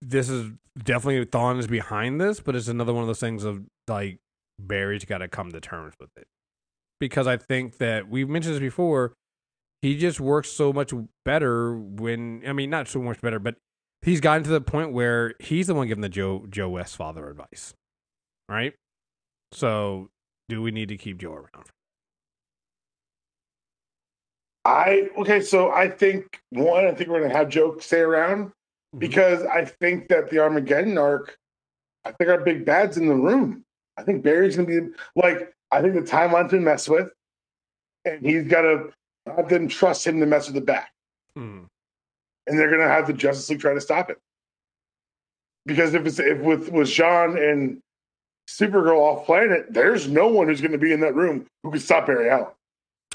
[0.00, 3.62] this is definitely Thawne is behind this, but it's another one of those things of
[3.88, 4.18] like
[4.58, 6.26] Barry's got to come to terms with it
[7.00, 9.14] because I think that we've mentioned this before.
[9.82, 10.92] He just works so much
[11.24, 13.56] better when I mean not so much better, but
[14.02, 17.28] he's gotten to the point where he's the one giving the Joe Joe West father
[17.28, 17.74] advice,
[18.48, 18.74] right?
[19.52, 20.08] So
[20.48, 21.66] do we need to keep Joe around?
[24.66, 28.98] I okay, so I think one, I think we're gonna have Joe stay around Mhm.
[28.98, 31.36] because I think that the Armageddon arc,
[32.04, 33.64] I think our big bad's in the room.
[33.96, 37.12] I think Barry's gonna be like, I think the timeline's been messed with,
[38.04, 38.92] and he's gotta
[39.26, 40.92] have them trust him to mess with the back,
[41.38, 41.66] Mhm.
[42.48, 44.18] and they're gonna have the Justice League try to stop it.
[45.64, 47.80] Because if it's if with with Jean and
[48.48, 52.06] Supergirl off planet, there's no one who's gonna be in that room who can stop
[52.06, 52.52] Barry Allen.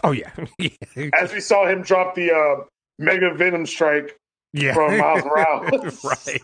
[0.03, 0.31] Oh yeah,
[1.19, 2.63] As we saw him drop the uh,
[2.99, 4.17] Mega Venom strike
[4.53, 6.03] yeah, from Miles Morales.
[6.03, 6.41] right,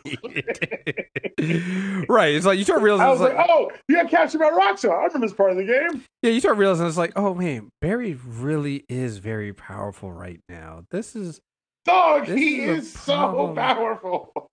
[2.09, 2.35] right.
[2.35, 4.91] It's like you start realizing, I was like, like, oh, you got captured by Roxxon.
[4.91, 6.03] I remember this part of the game.
[6.21, 10.83] yeah, you start realizing it's like, oh man, Barry really is very powerful right now.
[10.91, 11.39] This is
[11.85, 14.49] Dog, This he is is, so powerful.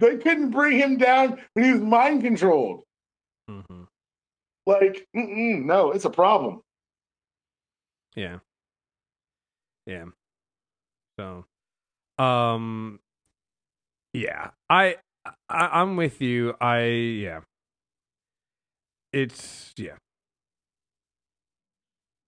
[0.00, 2.82] they couldn't bring him down when he was mind controlled.
[3.48, 3.84] hmm
[4.66, 6.60] Like, mm-mm, no, it's a problem.
[8.18, 8.38] Yeah.
[9.86, 10.04] Yeah.
[11.18, 11.44] So,
[12.22, 13.00] um,
[14.12, 14.96] yeah, I,
[15.48, 16.54] I, I'm with you.
[16.60, 17.40] I, yeah.
[19.12, 19.92] It's yeah.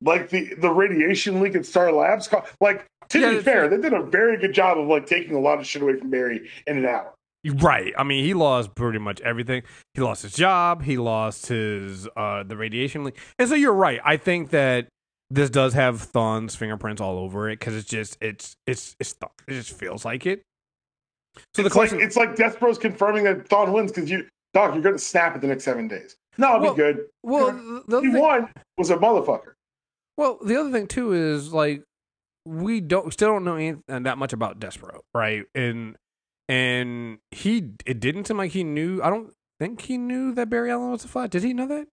[0.03, 2.27] Like the the radiation leak at Star Labs.
[2.27, 5.35] co- Like to Yeah, be fair, they did a very good job of like taking
[5.35, 7.13] a lot of shit away from Barry in an hour.
[7.45, 7.93] Right.
[7.99, 9.63] I mean, he lost pretty much everything.
[9.95, 10.83] He lost his job.
[10.83, 13.19] He lost his uh the radiation leak.
[13.39, 14.01] And so you're right.
[14.05, 14.89] I think that
[15.31, 19.31] this does have Thawne's fingerprints all over it because it's just it's it's it's Thawne.
[19.49, 20.43] it just feels like it.
[21.55, 24.75] So the it's question, like it's like Despero's confirming that Thawne wins because you, dog,
[24.75, 26.17] you're going to snap it the next seven days.
[26.39, 27.07] No, I'll Well, be good.
[27.23, 29.53] well, the the He thing, won was a motherfucker.
[30.17, 31.83] well, the other thing too is like
[32.45, 35.45] we don't still don't know anything, uh, that much about Despero, right?
[35.55, 35.97] And
[36.49, 39.01] and he it didn't seem like he knew.
[39.03, 41.31] I don't think he knew that Barry Allen was a flat.
[41.31, 41.87] Did he know that?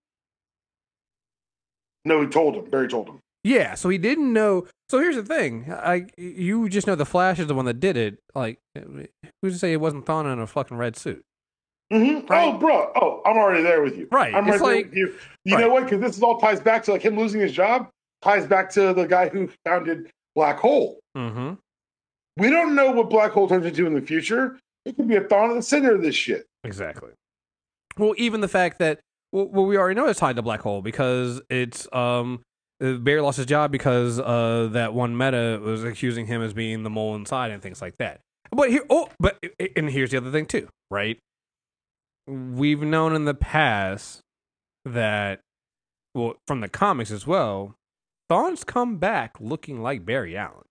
[2.05, 2.69] No, he told him.
[2.69, 3.19] Barry told him.
[3.43, 4.67] Yeah, so he didn't know.
[4.89, 7.97] So here's the thing: I you just know the Flash is the one that did
[7.97, 8.19] it.
[8.35, 8.59] Like,
[9.41, 11.23] who's to say it wasn't Thawne in a fucking red suit?
[11.91, 12.27] Mm-hmm.
[12.27, 12.53] Right.
[12.53, 12.91] Oh, bro.
[12.95, 14.07] Oh, I'm already there with you.
[14.11, 15.13] Right, I'm right like- with you.
[15.45, 15.85] You know what?
[15.85, 17.89] Because this is all ties back to like him losing his job.
[18.21, 20.99] Ties back to the guy who founded Black Hole.
[21.15, 21.53] Mm-hmm.
[22.37, 24.59] We don't know what Black Hole turns into in the future.
[24.85, 26.45] It could be a Thawne in the center of this shit.
[26.63, 27.11] Exactly.
[27.97, 28.99] Well, even the fact that
[29.31, 32.41] well, we already know it's tied to black hole because it's um
[32.79, 36.89] Barry lost his job because uh that one meta was accusing him as being the
[36.89, 38.21] mole inside and things like that.
[38.51, 39.37] But here, oh, but
[39.75, 41.17] and here's the other thing too, right?
[42.27, 44.21] We've known in the past
[44.85, 45.41] that
[46.13, 47.75] well from the comics as well,
[48.29, 50.65] Thawne's come back looking like Barry Allen.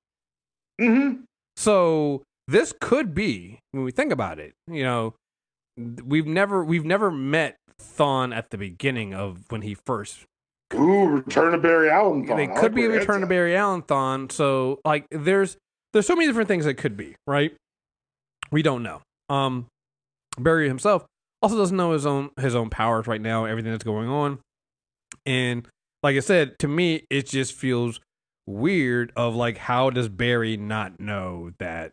[0.81, 1.13] hmm
[1.57, 4.55] So this could be when we think about it.
[4.71, 5.15] You know,
[6.05, 10.25] we've never we've never met Thawne at the beginning of when he first.
[10.75, 12.27] Ooh, return to Barry Allen.
[12.27, 13.27] They could like be a return to.
[13.27, 14.33] Barry Allen Thawne.
[14.33, 15.57] So like, there's
[15.93, 17.55] there's so many different things that could be right.
[18.51, 19.03] We don't know.
[19.29, 19.67] Um,
[20.39, 21.07] Barry himself
[21.41, 23.45] also doesn't know his own his own powers right now.
[23.45, 24.41] Everything that's going on,
[25.25, 25.69] and
[26.03, 28.01] like I said, to me, it just feels
[28.47, 29.13] weird.
[29.17, 31.93] Of like, how does Barry not know that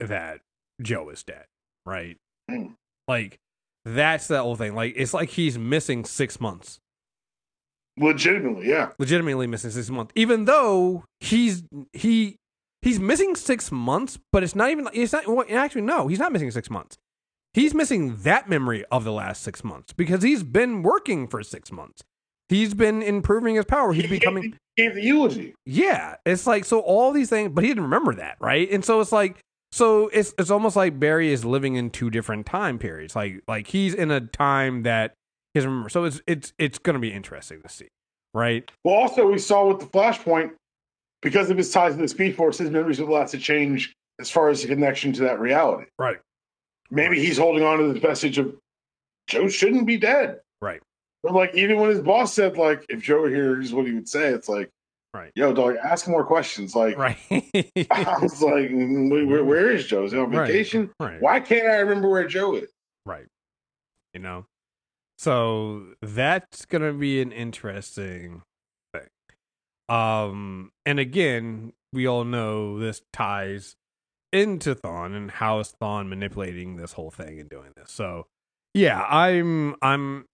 [0.00, 0.40] that
[0.80, 1.44] Joe is dead?
[1.84, 2.16] Right?
[2.50, 2.74] Mm.
[3.06, 3.38] Like,
[3.84, 4.74] that's the whole thing.
[4.74, 6.78] Like, it's like he's missing six months
[8.00, 8.90] Legitimately, yeah.
[9.00, 12.36] legitimately missing six months, even though he's he
[12.80, 16.30] he's missing six months, but it's not even it's not well, actually no, he's not
[16.30, 16.96] missing six months.
[17.54, 21.72] He's missing that memory of the last six months because he's been working for six
[21.72, 22.02] months.
[22.48, 23.92] He's been improving his power.
[23.92, 25.54] He's He becoming gave the eulogy.
[25.66, 26.14] yeah.
[26.24, 28.70] It's like so all these things, but he didn't remember that, right?
[28.70, 29.38] And so it's like
[29.72, 33.14] so it's it's almost like Barry is living in two different time periods.
[33.14, 35.14] Like like he's in a time that
[35.52, 35.88] he doesn't remember.
[35.88, 37.88] So it's it's it's gonna be interesting to see,
[38.32, 38.68] right?
[38.84, 40.52] Well, also we saw with the Flashpoint,
[41.22, 44.30] because of his ties to the Speed Force, his memories have lots to change as
[44.30, 45.86] far as the connection to that reality.
[45.98, 46.18] Right.
[46.90, 48.56] Maybe he's holding on to the message of
[49.26, 50.40] Joe shouldn't be dead.
[50.62, 50.80] Right.
[51.22, 53.92] But like even when his boss said like if Joe were here, here's what he
[53.92, 54.28] would say.
[54.28, 54.70] It's like,
[55.14, 55.32] Right.
[55.34, 56.74] yo, dog, ask more questions.
[56.76, 57.16] Like Right.
[57.30, 60.04] I was like, mm, where, where- is Joe?
[60.04, 60.90] Is he on vacation?
[61.00, 61.20] right.
[61.20, 62.70] Why can't I remember where Joe is?
[63.06, 63.26] Right.
[64.12, 64.46] You know?
[65.16, 68.42] So that's going to be an interesting
[68.92, 69.08] thing.
[69.88, 73.74] Um and again, we all know this ties
[74.32, 77.90] into Thawne and how is Thawne manipulating this whole thing and doing this.
[77.90, 78.26] So
[78.74, 80.26] yeah, I'm I'm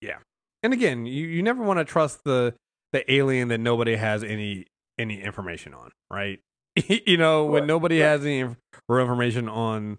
[0.00, 0.18] yeah.
[0.62, 2.54] And again, you, you never want to trust the
[2.92, 4.66] the alien that nobody has any
[4.98, 6.40] any information on, right?
[7.06, 8.06] you know, when nobody Right.
[8.08, 8.56] has any inf-
[8.90, 9.98] information on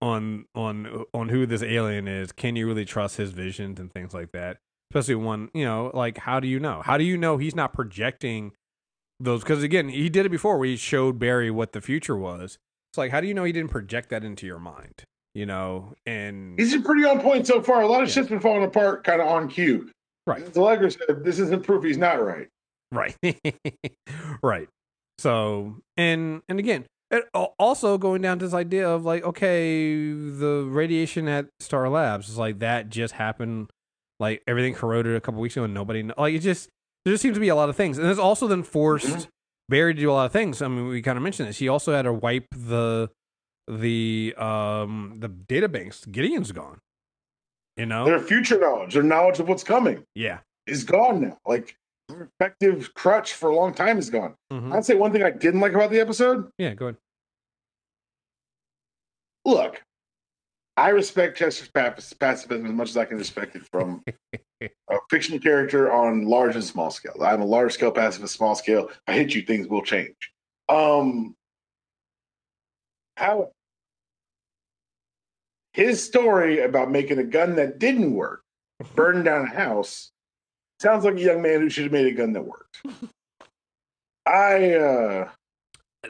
[0.00, 4.12] on on on who this alien is, can you really trust his visions and things
[4.14, 4.58] like that?
[4.92, 6.82] Especially one, you know, like how do you know?
[6.84, 8.52] How do you know he's not projecting
[9.18, 9.42] those?
[9.42, 10.58] Because again, he did it before.
[10.58, 12.58] where he showed Barry what the future was.
[12.92, 15.02] It's like, how do you know he didn't project that into your mind?
[15.34, 17.82] You know, and He's been pretty on point so far.
[17.82, 18.14] A lot of Yeah.
[18.14, 19.90] shit's been falling apart kind of on cue.
[20.26, 22.48] Right, As Allegra said, this isn't proof he's not right.
[22.92, 23.16] right,
[24.42, 24.68] right.
[25.18, 27.24] So, and and again, it,
[27.58, 32.38] also going down to this idea of like, okay, the radiation at Star Labs is
[32.38, 33.70] like that just happened.
[34.20, 36.68] Like everything corroded a couple weeks ago, and nobody like it just
[37.04, 39.28] there just seems to be a lot of things, and it's also then forced Mhm.
[39.68, 40.60] Barry to do a lot of things.
[40.60, 41.58] I mean, we kind of mentioned this.
[41.58, 43.10] He also had to wipe the
[43.66, 46.04] the um the data banks.
[46.04, 46.78] Gideon's gone.
[47.76, 51.38] You know, Their future knowledge, their knowledge of what's coming yeah, is gone now.
[51.44, 51.76] Like
[52.08, 54.34] effective crutch for a long time is gone.
[54.52, 54.72] Mhm.
[54.72, 56.50] I'd say one thing I didn't like about the episode.
[56.58, 56.96] Yeah, go ahead.
[59.44, 59.82] Look,
[60.76, 64.02] I respect Chester's pac- pacifism as much as I can respect it from
[64.62, 67.16] a fictional character on large and small scale.
[67.22, 68.90] I'm a large scale pacifist, small scale.
[69.06, 70.16] I hit you, things will change.
[70.68, 71.34] Um,
[73.16, 73.50] how
[75.74, 78.42] his story about making a gun that didn't work,
[78.94, 80.10] burning down a house,
[80.80, 82.80] sounds like a young man who should have made a gun that worked.
[84.26, 85.30] I uh,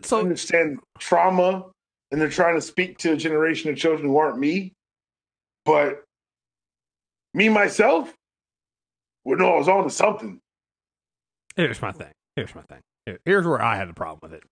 [0.04, 1.66] So understand trauma
[2.12, 4.72] and they're trying to speak to a generation of children who aren't me.
[5.64, 6.04] But
[7.32, 8.12] me myself
[9.24, 10.38] would know I was on to something.
[11.56, 12.12] here's my thing.
[12.36, 12.80] Here's my thing.
[13.06, 14.44] Here- Here's where I had a problem with it.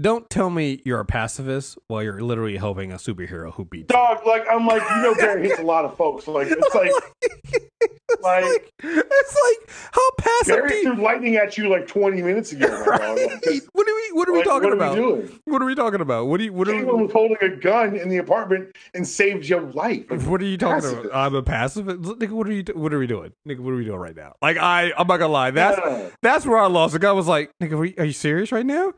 [0.00, 3.92] Don't tell me you're a pacifist while you're literally helping a superhero who beats.
[3.92, 3.96] you.
[3.96, 6.26] Dog, like I'm like, you know Barry hits a lot of folks.
[6.28, 11.56] Like it's like it's like- like, it's like how passive Barry you, threw lightning at
[11.56, 12.66] you like 20 minutes ago.
[12.84, 13.00] right?
[13.46, 14.98] Like, What are we what are we like, talking what about?
[14.98, 15.40] Are we doing?
[15.44, 16.26] What are we talking about?
[16.26, 19.06] What do you what are Anyone we, was holding a gun in the apartment and
[19.06, 20.06] saved your life.
[20.26, 21.06] What are you talking pacifist.
[21.06, 21.26] about?
[21.26, 22.00] I'm a pacifist.
[22.00, 23.32] Nigga, what are you what are we doing?
[23.48, 24.34] Nigga, what are we doing right now?
[24.42, 25.50] Like I I'm not gonna lie.
[25.52, 26.08] That's Yeah.
[26.22, 26.92] That's where I lost.
[26.92, 28.92] The guy was like, "Nigga, are you, are you serious right now?"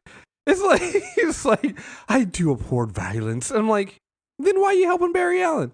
[0.47, 0.81] It's like
[1.17, 1.79] it's like
[2.09, 3.51] I do abhor violence.
[3.51, 3.97] I'm like,
[4.39, 5.73] then why are you helping Barry Allen?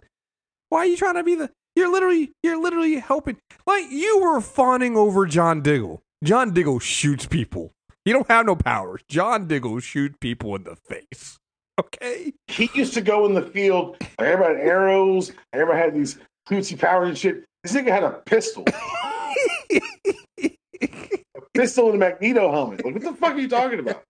[0.69, 1.51] Why are you trying to be the?
[1.77, 3.39] You're literally you're literally helping.
[3.67, 6.01] Like you were fawning over John Diggle.
[6.25, 7.73] John Diggle shoots people.
[8.05, 9.03] He don't have no powers.
[9.09, 11.39] John Diggle shoots people in the face.
[11.79, 12.33] Okay.
[12.49, 13.97] he used to go in the field.
[14.19, 15.33] Everybody had arrows.
[15.53, 17.45] Everybody had these cutesy powers and shit.
[17.63, 18.65] This nigga had a pistol,
[19.73, 20.61] a
[21.55, 22.85] pistol and a Magneto helmet.
[22.85, 24.03] Like, what the fuck are you talking about?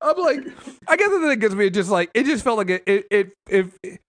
[0.00, 0.40] I'm like,
[0.88, 2.82] I guess the thing that gets me, it just like it just felt like it
[2.86, 4.00] it it, it,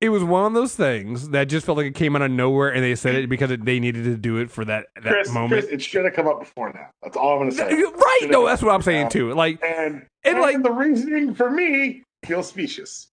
[0.00, 2.68] it was one of those things that just felt like it came out of nowhere,
[2.72, 5.30] and they said it because it, they needed to do it for that that Chris,
[5.32, 5.52] moment.
[5.62, 6.88] Chris, it should have come up before now.
[7.02, 7.82] That's all I'm gonna say.
[7.82, 8.26] right?
[8.28, 9.08] No, that's what I'm saying now.
[9.10, 9.32] too.
[9.34, 13.08] Like, And, And, and like- the reasoning for me feels specious.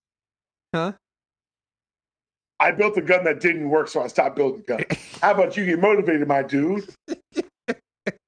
[0.74, 0.94] Huh?
[2.60, 4.86] I built a gun that didn't work, so I stopped building guns.
[5.22, 6.88] How about you get motivated, my dude?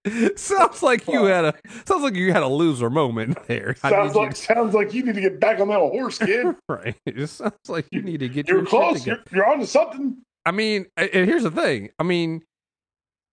[0.36, 1.54] sounds like you had a
[1.86, 3.76] sounds like you had a loser moment there.
[3.76, 6.48] Sounds need you like sounds like you need to get back on that horse, kid.
[6.70, 6.96] right.
[7.06, 9.06] It just sounds like you need to get You're your close.
[9.06, 10.18] You're, you're on to something.
[10.46, 11.90] I mean, and here's the thing.
[11.98, 12.44] I mean,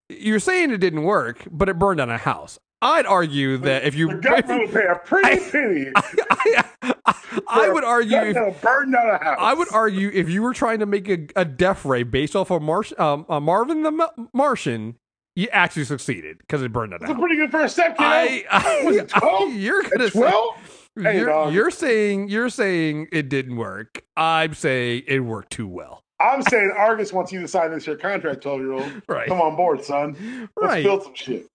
[0.09, 2.57] you're saying it didn't work, but it burned down a house.
[2.81, 5.85] I'd argue that if you, The government would pay a pretty I- penny.
[5.95, 6.63] I,
[7.05, 9.37] I, I would argue if if burn down a house.
[9.39, 12.51] I would argue if you were trying to make a, a death ray based off
[12.51, 14.97] of Mar- um, uh, Marvin the Ma- Martian,
[15.35, 18.09] you actually succeeded because it burned down a That's a pretty good first step, kiddo.
[18.09, 19.53] I, I, Was it 12?
[19.53, 20.89] you're gonna say, Twelve?
[20.95, 21.53] Hey, you're, dog.
[21.53, 24.03] you're saying you're saying it didn't work.
[24.15, 26.01] I'm saying it worked too well.
[26.19, 28.91] I'm saying Argus wants you to sign this your contract, 12 year old.
[29.09, 29.27] Right.
[29.27, 30.15] Come on board, son.
[30.55, 30.83] Let's Right.
[30.83, 31.47] build some shit.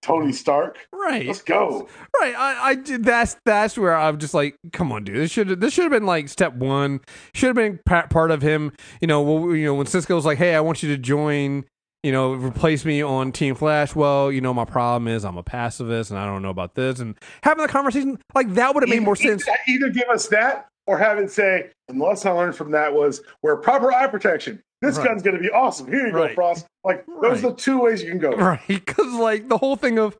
[0.00, 0.78] Tony Stark.
[0.92, 1.26] Right.
[1.26, 1.88] Let's go.
[2.20, 2.34] Right.
[2.38, 5.16] I, I did- that's that's where I'm just like, come on, dude.
[5.16, 7.00] This should this should have been like step one.
[7.34, 8.72] Should have been pa- part of him.
[9.00, 11.64] You know, well, you know, when Cisco's like, hey, I want you to join.
[12.04, 13.94] You know, replace me on Team Flash.
[13.96, 17.00] Well, you know, my problem is I'm a pacifist and I don't know about this.
[17.00, 19.44] And having the conversation like that would have made more sense.
[19.66, 22.94] Either give us that or have it say, and the lesson I learned from that
[22.94, 24.62] was wear proper eye protection.
[24.80, 25.08] This Right.
[25.08, 25.88] gun's going to be awesome.
[25.88, 26.28] Here you Right.
[26.30, 26.66] go, Frost.
[26.84, 28.30] Like, those are the two ways you can go.
[28.30, 28.60] Right.
[28.68, 30.16] Because like the whole thing of,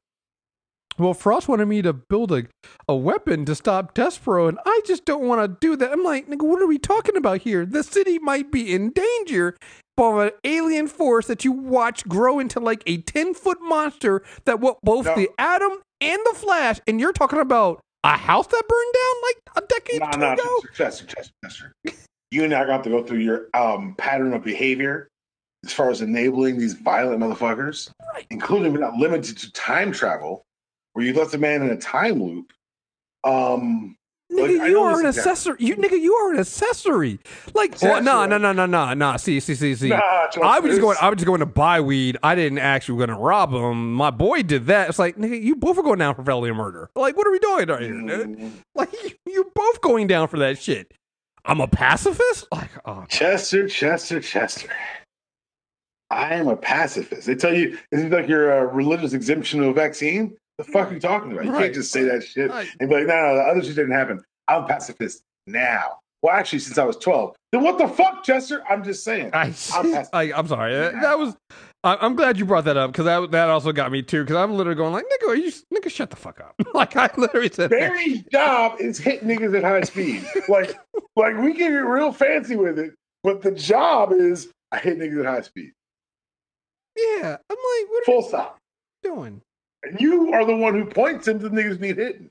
[0.98, 2.42] well, Frost wanted me to build a,
[2.88, 5.92] a weapon to stop Despero, and I just don't want to do that.
[5.92, 7.64] I'm like, nigga, what are we talking about here?
[7.64, 9.56] The city might be in danger
[9.98, 14.60] from an alien force that you watch grow into like a 10 foot monster that
[14.60, 15.16] what both No.
[15.16, 19.64] the Atom and the Flash, and you're talking about a house that burned down like
[19.64, 20.60] a decade No, no, ago?
[20.72, 21.72] Chester, Chester, Chester.
[22.30, 25.08] You and I are going to have to go through your um, pattern of behavior
[25.64, 28.24] as far as enabling these violent motherfuckers, Right.
[28.30, 30.44] including but not limited to time travel,
[30.92, 32.52] where you left a man in a time loop.
[33.24, 33.96] Um,
[34.30, 35.56] Nigga, I you are an accessory.
[35.58, 37.18] You nigga, you are an accessory.
[37.54, 39.16] Like, no, no, no, no, no, no.
[39.16, 39.88] See, see, see, see.
[39.88, 40.96] nah, I was just going.
[41.00, 42.18] I was just going to buy weed.
[42.22, 43.94] I didn't actually going to rob him.
[43.94, 44.90] My boy did that.
[44.90, 46.90] It's like, nigga, you both are going down for felony murder.
[46.94, 48.38] Like, what are we doing right here, dude?
[48.38, 50.92] Mm, Like, you, you both going down for that shit.
[51.44, 52.46] I'm a pacifist.
[52.52, 54.68] Like, oh, Chester, Chester, Chester.
[56.10, 57.26] I am a pacifist.
[57.26, 60.36] They tell you is it like you're a religious exemption of a vaccine.
[60.58, 61.44] The fuck are you talking about?
[61.44, 61.62] You Right.
[61.62, 62.68] can't just say that shit Right.
[62.80, 64.22] and be like, no, no, the other shit didn't happen.
[64.48, 66.00] I'm pacifist now.
[66.20, 67.36] Well, actually, since I was 12.
[67.52, 68.62] Then what the fuck, Chester?
[68.68, 69.30] I'm just saying.
[69.32, 70.04] I, I'm.
[70.12, 70.74] I, I'm sorry.
[70.74, 71.36] That, that was.
[71.84, 74.24] I'm glad you brought that up because that that also got me too.
[74.24, 76.54] Because I'm literally going like, nigga, are you nigga, shut the fuck up.
[76.74, 77.70] like I literally said.
[77.70, 80.26] Barry's job is hit niggas at high speed.
[80.48, 80.76] Like,
[81.14, 85.20] like we can get real fancy with it, but the job is I hit niggas
[85.20, 85.70] at high speed.
[86.96, 88.58] Yeah, I'm like, what are Full stop.
[89.04, 89.40] doing?
[89.88, 92.28] And you are the one who points him to the niggas need hitting.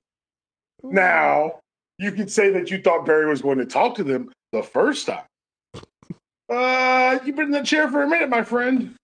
[0.84, 1.60] Now,
[1.98, 5.06] you could say that you thought Barry was going to talk to them the first
[5.08, 5.24] time.
[6.50, 8.96] Uh, you've been in the chair for a minute, my friend.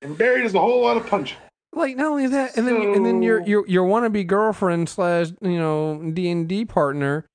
[0.00, 1.36] And Barry does a whole lot of punching.
[1.74, 5.28] like not only that, and then and then your So- your your wannabe girlfriend slash
[5.42, 7.26] you know D and D partner,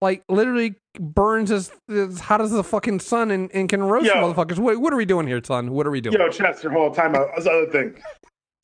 [0.00, 4.14] like literally burns as, as hot as the fucking sun and, and can roast Yo.
[4.14, 4.60] motherfuckers.
[4.60, 5.72] What what are we doing here, son?
[5.72, 6.16] What are we doing?
[6.16, 7.26] Yo, Chester, hold time out.
[7.32, 8.00] That's the other thing.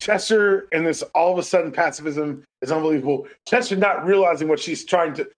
[0.01, 3.27] Chester and this all of a sudden pacifism is unbelievable.
[3.47, 5.29] Chester not realizing what she's trying to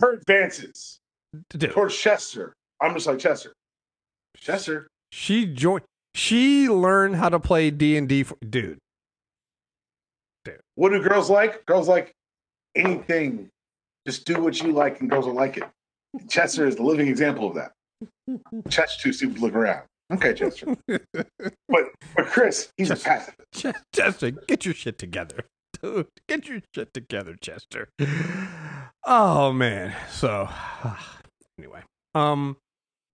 [0.00, 0.98] her advances
[1.50, 2.52] Dude, towards Chester.
[2.80, 3.52] I'm just like Chester.
[4.36, 4.88] Chester.
[5.10, 5.84] she joined.
[6.14, 8.24] She learned how to play D and D.
[8.48, 8.78] Dude,
[10.74, 11.64] What do girls like?
[11.66, 12.12] Girls like
[12.74, 13.48] anything.
[14.06, 15.64] Just do what you like and girls will like it.
[16.28, 17.72] Chester is the living example of that.
[18.70, 19.84] Chester's too stupid to look around.
[20.12, 20.76] Okay, Chester.
[20.86, 21.00] but
[21.68, 23.08] but Chris, he's a Chester.
[23.52, 23.76] pacifist.
[23.76, 25.46] Ch- Chester, get your shit together,
[25.82, 26.06] dude.
[26.28, 27.88] Get your shit together, Chester.
[29.04, 29.94] Oh man.
[30.10, 30.48] So
[31.58, 31.82] anyway,
[32.14, 32.56] um,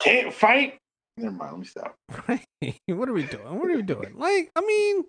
[0.01, 0.79] Can't fight.
[1.17, 1.95] Never mind, let me stop.
[2.87, 3.59] what are we doing?
[3.59, 4.15] What are we doing?
[4.17, 5.05] Like, I mean,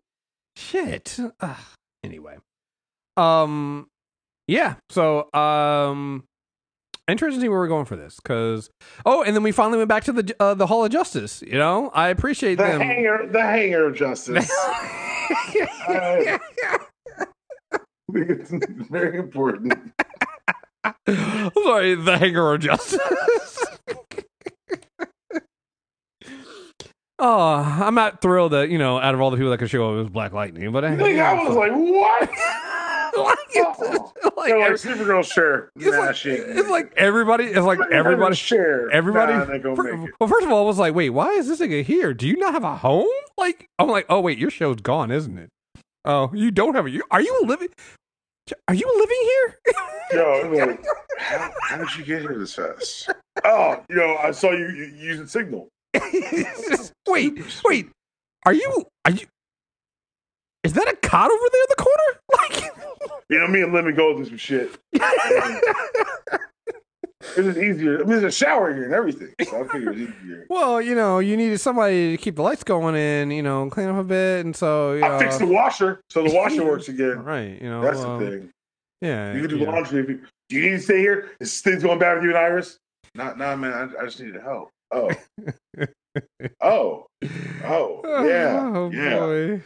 [0.57, 1.17] shit.
[1.39, 1.57] Ugh.
[2.03, 2.37] Anyway,
[3.15, 3.87] um,
[4.47, 4.75] yeah.
[4.89, 6.25] So, um,
[7.07, 8.69] interesting to see where we're going for this, because
[9.05, 11.41] oh, and then we finally went back to the uh, the Hall of Justice.
[11.45, 12.81] You know, I appreciate The them.
[12.81, 14.51] hangar, the hangar of justice.
[15.87, 16.37] Uh,
[18.13, 18.51] it's
[18.89, 19.73] very important.
[20.83, 22.99] I'm sorry, the hangar of justice.
[27.19, 29.87] oh, I'm not thrilled that you know, out of all the people that could show
[29.89, 30.71] up, it was Black Lightning.
[30.71, 32.29] But I, Like, I was like, what?
[33.17, 34.31] like, it's, oh.
[34.37, 35.69] like, They're like Supergirl share.
[35.75, 37.45] it's, Nah, like, it's like everybody.
[37.45, 38.35] It's like everybody.
[38.35, 38.89] share.
[38.91, 39.33] Everybody.
[39.33, 40.15] Nah, they gonna fir- make it.
[40.19, 42.13] well, first of all, I was like, wait, why is this nigga here?
[42.13, 43.07] Do you not have a home?
[43.37, 45.49] Like, I'm like, oh wait, your show's gone, isn't it?
[46.05, 46.89] Oh, you don't have a.
[46.89, 47.69] You, are you living?
[48.67, 49.59] Are you living here?
[50.13, 50.85] Yo, I'm like,
[51.17, 53.09] how, how did you get here this fast?
[53.45, 55.69] Oh, you know, I saw you, you using Signal.
[57.07, 57.89] wait, wait.
[58.45, 58.85] Are you?
[59.05, 59.25] Are you?
[60.63, 62.19] Is that a cot over there in the corner?
[63.29, 64.77] You know, me and Lemon go through some shit.
[67.35, 67.95] It's just easier.
[67.95, 69.33] I mean, there's a shower here and everything.
[69.47, 70.45] So I figured it's easier.
[70.49, 73.87] well, you know, you needed somebody to keep the lights going and you know clean
[73.87, 77.23] up a bit, and so you I fixed the washer, so the washer works again.
[77.23, 77.59] right.
[77.61, 78.49] You know, That's um, the thing.
[79.01, 79.71] Yeah, You can do yeah.
[79.71, 80.01] laundry.
[80.01, 81.31] If you, do you need to stay here?
[81.39, 82.77] Is things going bad with you and Iris?
[83.15, 83.73] Not, nah, man.
[83.73, 84.69] I, I just needed help.
[84.91, 85.09] Oh,
[86.61, 87.07] oh,
[87.63, 89.19] oh, yeah, Oh yeah.
[89.19, 89.61] boy.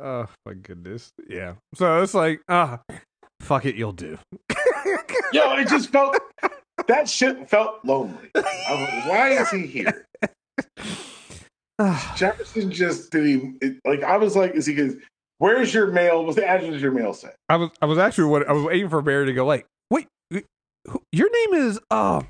[0.00, 1.10] Oh my goodness.
[1.28, 1.54] Yeah.
[1.74, 2.80] So it's like, ah,
[3.40, 4.18] fuck it, you'll do.
[5.32, 6.16] Yo, it just felt
[6.88, 8.30] that shit felt lonely.
[8.34, 10.04] Was like, why is he here?
[12.16, 14.02] Jefferson just did he it, like?
[14.02, 14.74] I was like, is he?
[14.74, 14.94] Gonna,
[15.38, 16.24] where's your mail?
[16.24, 17.30] What's the address of your mail say?
[17.48, 20.06] I was I was actually what I was waiting for Barry to go like, wait,
[20.30, 20.42] who-
[21.12, 22.22] your name is uh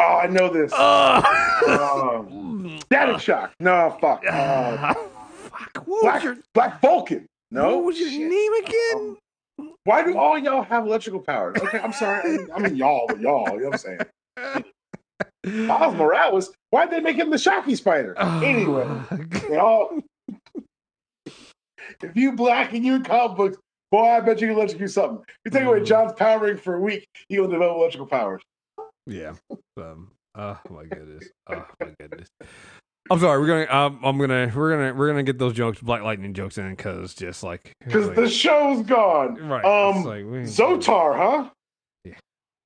[0.00, 0.72] Oh, I know this.
[0.72, 1.22] uh
[1.68, 3.52] Um, Static Shock.
[3.60, 4.22] No, fuck.
[4.30, 4.94] Uh,
[5.50, 5.76] fuck.
[5.86, 7.26] What was Black your Black Vulcan.
[7.50, 8.28] No, what was your Shit.
[8.28, 9.16] name again?
[9.84, 11.56] Why do all y'all have electrical powers?
[11.60, 12.20] Okay, I'm sorry.
[12.22, 13.50] I mean, I mean y'all, but y'all.
[13.54, 14.64] You know what I'm saying?
[15.66, 16.52] Miles Morales.
[16.70, 18.16] Why'd they make him the Shocky Spider?
[18.18, 18.86] Anyway,
[19.48, 19.98] they all.
[21.26, 23.56] if you black and you in comic books,
[23.90, 25.24] boy, I bet you can electrocute something.
[25.44, 25.86] You take away Mhm.
[25.86, 28.42] John's power ring for a week, he will develop electrical powers.
[29.06, 29.32] Yeah.
[29.78, 31.28] Um, oh my goodness.
[31.48, 32.28] Oh my goodness.
[33.10, 33.40] I'm sorry.
[33.40, 33.78] We're gonna.
[33.86, 34.52] Um, I'm gonna.
[34.54, 34.94] We're gonna.
[34.94, 38.28] We're gonna get those jokes, Black Lightning jokes in, because just like Because like- the
[38.28, 39.36] show's gone.
[39.48, 39.64] right.
[39.64, 41.50] Um, like, Zotar, huh?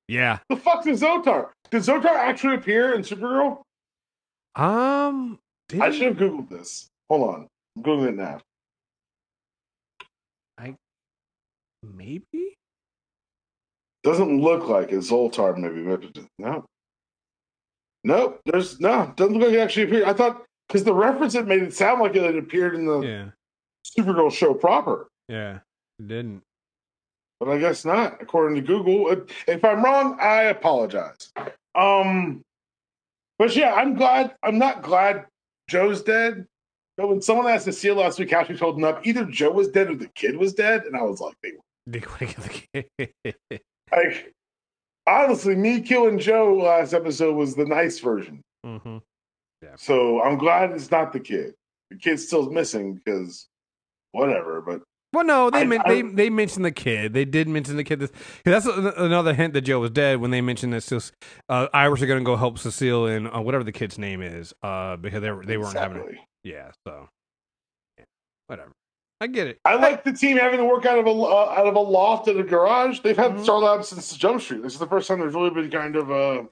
[0.09, 0.39] Yeah.
[0.49, 1.49] The fuck's is Zotar?
[1.71, 3.61] Did Zotar actually appear in Supergirl?
[4.55, 5.39] Um.
[5.81, 6.87] I should have Googled this.
[7.09, 7.47] Hold on.
[7.77, 8.39] I'm Googling it now.
[10.57, 10.75] I
[11.81, 12.53] maybe.
[14.03, 14.97] Doesn't look like it.
[14.99, 15.81] Zoltar, maybe.
[15.83, 16.65] but- No.
[18.03, 18.41] Nope.
[18.45, 19.13] There's no.
[19.15, 20.03] Doesn't look like it actually appeared.
[20.03, 22.99] I thought because the reference it made it sound like it had appeared in the
[23.01, 23.25] Yeah.
[23.85, 25.59] Supergirl show proper, Yeah.
[25.99, 26.41] It didn't.
[27.39, 29.09] but I guess not, according to Google.
[29.11, 31.31] If- If I'm wrong, I apologize.
[31.75, 32.41] Um,
[33.39, 34.35] but yeah, I'm glad.
[34.43, 35.25] I'm not glad
[35.69, 36.45] Joe's dead.
[36.97, 39.89] But when someone asked Cecile last week how she's holding up, either Joe was dead
[39.89, 41.51] or the kid was dead, and I was like, they
[41.87, 43.35] They wanna get the kid.
[43.91, 44.33] like
[45.07, 48.41] honestly, me killing Joe last episode was the nice version.
[48.65, 48.97] mm-hmm.
[49.77, 51.53] So I'm glad it's not the kid.
[51.89, 53.47] The kid's still missing because
[54.11, 54.61] whatever.
[54.61, 54.81] But
[55.13, 57.13] Well, no, they I- men- I- they they mentioned the kid.
[57.13, 57.99] They did mention the kid.
[57.99, 58.11] This
[58.43, 58.65] 'cause that's
[58.97, 61.11] another hint that Joe was dead when they mentioned that Cis-
[61.47, 64.53] uh, Irish are going to go help Cecile and uh, whatever the kid's name is,
[64.63, 66.15] uh, because they were- they weren't having it.
[66.43, 67.07] Yeah, so
[68.47, 68.71] whatever.
[69.23, 69.57] I get it.
[69.63, 72.27] I like the team having to work out of a uh, out of a loft
[72.27, 72.99] in a garage.
[72.99, 73.43] They've had Mhm.
[73.43, 74.61] Star Labs since Jump Street.
[74.63, 76.45] This is the first time there's really been kind of a.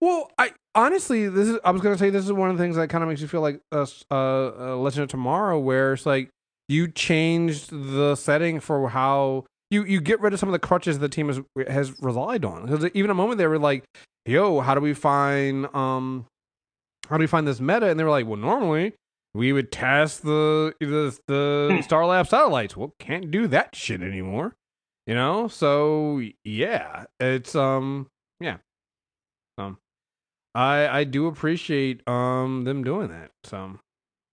[0.00, 1.60] Well, I honestly, this is.
[1.64, 3.28] I was gonna say this is one of the things that kind of makes you
[3.28, 6.28] feel like a, uh, uh, Legend of Tomorrow, where it's like
[6.68, 10.98] you changed the setting for how you you get rid of some of the crutches
[10.98, 12.66] the team has has relied on.
[12.66, 13.84] Because even a moment they were like,
[14.24, 16.26] "Yo, how do we find um,
[17.08, 18.94] how do we find this meta?" And they were like, "Well, normally."
[19.36, 22.76] We would test the the the Starlab satellites.
[22.76, 24.56] Well, can't do that shit anymore.
[25.06, 25.48] You know?
[25.48, 27.04] So yeah.
[27.20, 28.08] It's um
[28.40, 28.56] yeah.
[29.58, 29.78] Um
[30.54, 33.30] I I do appreciate um them doing that.
[33.44, 33.78] So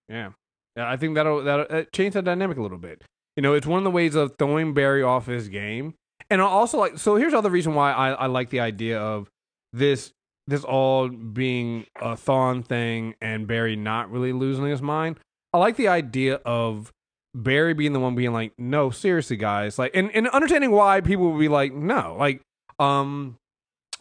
[0.08, 0.32] yeah,
[0.78, 0.90] yeah.
[0.90, 3.04] I think that'll that'll uh, change the dynamic a little bit.
[3.36, 5.96] You know, it's one of the ways of throwing Barry off his game,
[6.30, 6.98] and also like.
[6.98, 9.30] So here's the other reason why I I like the idea of
[9.74, 10.14] this
[10.48, 15.20] this all being a Thawne thing and Barry not really losing his mind.
[15.54, 16.92] I like the idea of
[17.36, 21.32] Barry being the one being like, no, seriously, guys, like, and, and understanding why people
[21.32, 22.42] would be like, no, like,
[22.80, 23.38] um,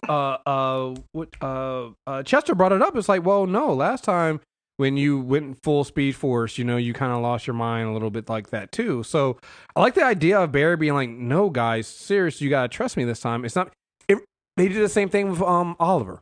[0.08, 2.96] uh, uh, what, uh, uh, Chester brought it up.
[2.96, 4.40] It's like, well, no, last time
[4.76, 7.92] when you went full speed force, you know, you kind of lost your mind a
[7.92, 9.02] little bit like that too.
[9.02, 9.38] So
[9.76, 13.04] I like the idea of Barry being like, no, guys, seriously, you gotta trust me
[13.04, 13.44] this time.
[13.44, 13.72] It's not.
[14.08, 14.18] It,
[14.56, 16.20] they did the same thing with um Oliver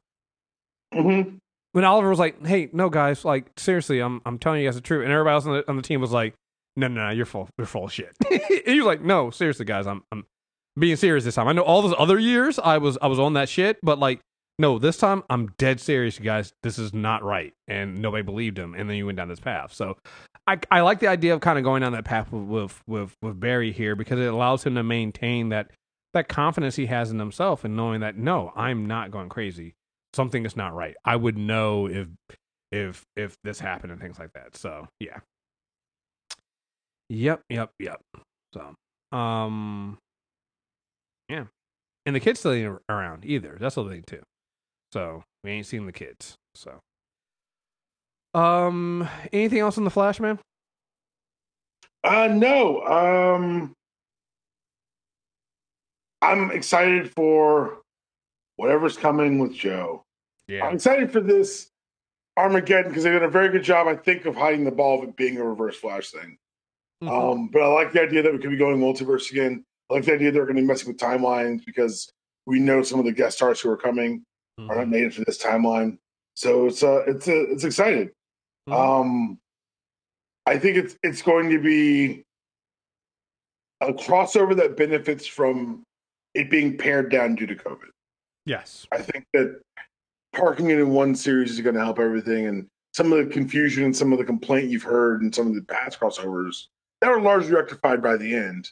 [0.95, 1.39] mhm.
[1.73, 4.81] when Oliver was like, "Hey, no, guys, like seriously, I'm I'm telling you guys the
[4.81, 6.35] truth," and everybody else on the, on the team was like,
[6.77, 9.87] "No, no, no, you're full, you're full of shit." he was like, "No, seriously, guys,
[9.87, 10.25] I'm I'm
[10.79, 11.49] being serious this time.
[11.49, 14.21] I know all those other years I was I was on that shit, but like,
[14.59, 16.53] no, this time I'm dead serious, you guys.
[16.63, 19.73] This is not right." And nobody believed him, and then you went down this path.
[19.73, 19.97] So.
[20.47, 23.17] I, I like the idea of kind of going down that path with, with with
[23.23, 25.71] with Barry here because it allows him to maintain that
[26.13, 29.75] that confidence he has in himself and knowing that no, I'm not going crazy
[30.15, 30.97] something is not right.
[31.05, 32.09] I would know if
[32.73, 34.57] if if this happened and things like that.
[34.57, 35.19] So yeah.
[37.09, 38.01] Yep, yep, yep.
[38.55, 38.75] So
[39.17, 39.99] um
[41.29, 41.45] yeah.
[42.07, 43.57] And the kids still ain't around either.
[43.61, 44.23] That's the thing too.
[44.93, 46.35] So we ain't seen the kids.
[46.55, 46.81] So
[48.35, 50.39] um anything else on the Flash, man?
[52.05, 52.83] Uh no.
[52.83, 53.73] Um
[56.23, 57.81] I'm excited for
[58.61, 60.05] whatever's coming with Joe.
[60.47, 60.67] Yeah.
[60.67, 61.71] I'm excited for this
[62.37, 65.09] Armageddon because they did a very good job, I think, of hiding the ball of
[65.09, 66.37] it being a reverse flash thing.
[67.03, 67.09] Mm-hmm.
[67.09, 69.65] Um, but I like the idea that we could be going multiverse again.
[69.91, 72.13] I like the idea they're going to be messing with timelines because
[72.45, 74.25] we know some of the guest stars who are coming
[74.69, 75.97] are not native to this timeline.
[76.35, 78.11] So it's uh it's uh, it's excited.
[78.69, 78.75] Mhm.
[78.75, 79.39] Um,
[80.45, 82.25] I think it's it's going to be
[83.81, 85.83] a crossover that benefits from
[86.35, 87.89] it being pared down due to COVID.
[88.47, 88.87] Yes.
[88.93, 89.61] I think that
[90.33, 92.47] parking it in one series is going to help everything.
[92.47, 95.55] And some of the confusion and some of the complaint you've heard and some of
[95.55, 96.67] the past crossovers
[97.01, 98.71] that were largely rectified by the end,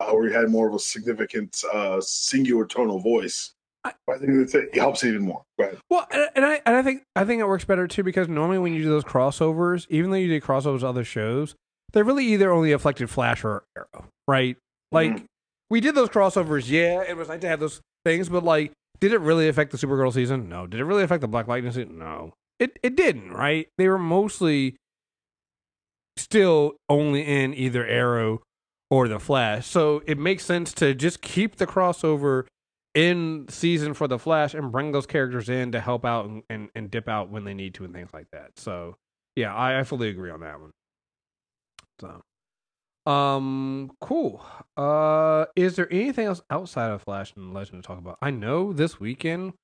[0.00, 3.52] uh, where you had more of a significant uh, singular tonal voice.
[3.84, 4.74] I- I think it.
[4.76, 5.42] helps even more.
[5.90, 8.58] Well, and and I and I think I think it works better too because normally
[8.58, 11.56] when you do those crossovers, even though you did crossovers to other shows,
[11.92, 14.56] they're really either only affected Flash or Arrow, right?
[14.92, 15.24] Like Mhm.
[15.70, 18.70] we did those crossovers, yeah, it was nice to have those things, but like,
[19.02, 20.48] did it really affect the Supergirl season?
[20.48, 20.64] No.
[20.64, 21.98] Did it really affect the Black Lightning season?
[21.98, 22.34] No.
[22.60, 23.66] It it didn't, right?
[23.76, 24.76] They were mostly
[26.16, 28.42] still only in either Arrow
[28.92, 32.44] or the Flash, so it makes sense to just keep the crossover
[32.94, 36.68] in season for the Flash and bring those characters in to help out and, and,
[36.76, 38.52] and dip out when they need to and things like that.
[38.56, 38.94] So
[39.34, 40.70] yeah, I, I fully agree on that one.
[42.00, 42.22] So
[43.06, 44.44] um cool.
[44.76, 48.18] Uh is there anything else outside of Flash and Legend to talk about?
[48.22, 49.54] I know this weekend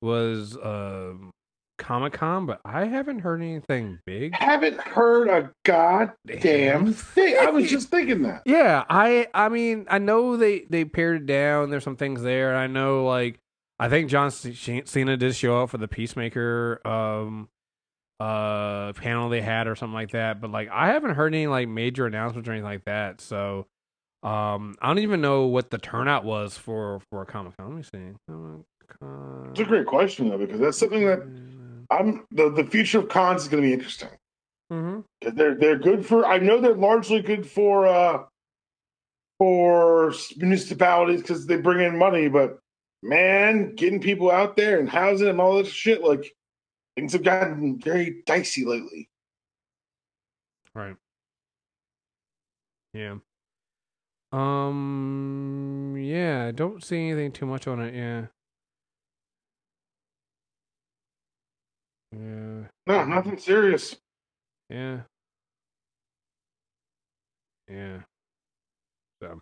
[0.00, 1.30] was um
[1.76, 4.32] Comic Con, but I haven't heard anything big.
[4.34, 7.36] Haven't heard a goddamn thing.
[7.40, 8.42] I was just thinking that.
[8.46, 11.70] Yeah, I I mean I know they they pared it down.
[11.70, 12.56] There's some things there.
[12.56, 13.38] I know like
[13.78, 17.48] I think John Cena did show up for the Peacemaker um
[18.20, 20.40] uh panel they had or something like that.
[20.40, 23.20] But like I haven't heard any like major announcements or anything like that.
[23.20, 23.66] So
[24.22, 27.68] um I don't even know what the turnout was for for a Comic Con.
[27.68, 28.16] Let me see.
[28.28, 29.48] Comic-Con.
[29.50, 31.20] It's a great question though, because that's something that
[31.90, 34.08] I'm the, the future of cons is going to be interesting.
[34.72, 35.36] Mm-hmm.
[35.36, 36.24] They're they're good for.
[36.24, 38.24] I know they're largely good for uh
[39.38, 42.28] for municipalities because they bring in money.
[42.28, 42.58] But
[43.02, 46.32] man, getting people out there and housing and all this shit, like
[46.96, 49.08] things have gotten very dicey lately.
[50.74, 50.96] Right.
[52.92, 53.16] Yeah.
[54.32, 55.96] Um.
[55.98, 56.46] Yeah.
[56.46, 57.94] I don't see anything too much on it.
[57.94, 58.26] Yeah.
[62.12, 62.66] Yeah.
[62.86, 63.96] No, nothing serious.
[64.70, 65.00] Yeah.
[67.68, 67.98] Yeah.
[69.22, 69.40] So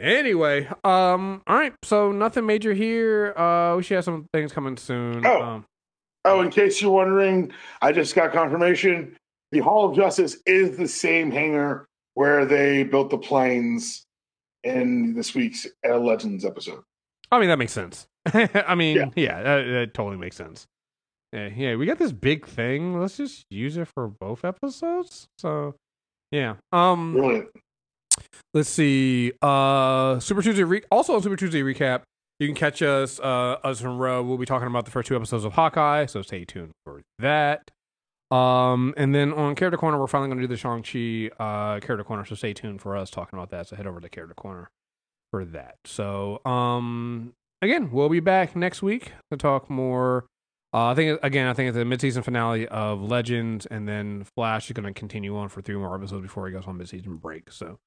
[0.00, 1.74] anyway, um, all right.
[1.84, 3.34] So nothing major here.
[3.36, 5.24] Uh, we should have some things coming soon.
[5.26, 5.42] Oh.
[5.42, 5.66] Um,
[6.26, 9.16] Oh, in case you're wondering, I just got confirmation.
[9.52, 14.04] The Hall of Justice is the same hangar where they built the planes
[14.64, 16.82] in this week's Legends episode.
[17.30, 18.06] I mean that makes sense.
[18.26, 19.42] I mean, yeah, Yeah.
[19.42, 20.66] that, that totally makes sense.
[21.32, 22.98] Yeah, yeah, we got this big thing.
[23.00, 25.26] Let's just use it for both episodes.
[25.38, 25.74] So,
[26.30, 26.54] yeah.
[26.72, 27.48] Um, Brilliant.
[28.54, 29.32] let's see.
[29.42, 30.62] Uh, Super Tuesday.
[30.64, 32.02] Re- also on Super Tuesday recap,
[32.38, 33.18] you can catch us.
[33.18, 34.22] Uh, us a row.
[34.22, 36.06] We'll be talking about the first two episodes of Hawkeye.
[36.06, 37.70] So stay tuned for that.
[38.30, 41.80] Um, and then on Character Corner, we're finally going to do the Shang Chi uh
[41.80, 42.24] Character Corner.
[42.24, 43.68] So stay tuned for us talking about that.
[43.68, 44.70] So head over to Character Corner
[45.30, 45.76] for that.
[45.84, 50.26] So um, again, we'll be back next week to talk more.
[50.74, 54.68] Uh, I think again, I think it's the mid-season finale of Legends, and then Flash
[54.68, 57.50] is going to continue on for three more episodes before he goes on mid-season break.
[57.50, 57.78] So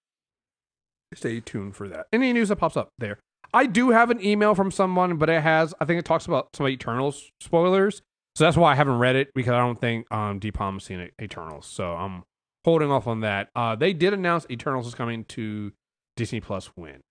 [1.14, 2.08] stay tuned for that.
[2.14, 3.20] Any news that pops up there.
[3.54, 6.50] I do have an email from someone, but it has I think it talks about
[6.56, 8.02] some Eternals spoilers.
[8.36, 11.10] So that's why I haven't read it because I don't think um Deep Palm's seen
[11.22, 11.66] Eternals.
[11.66, 12.24] So I'm
[12.64, 13.50] holding off on that.
[13.56, 15.72] Uh they did announce Eternals is coming to
[16.16, 17.02] Disney Plus when?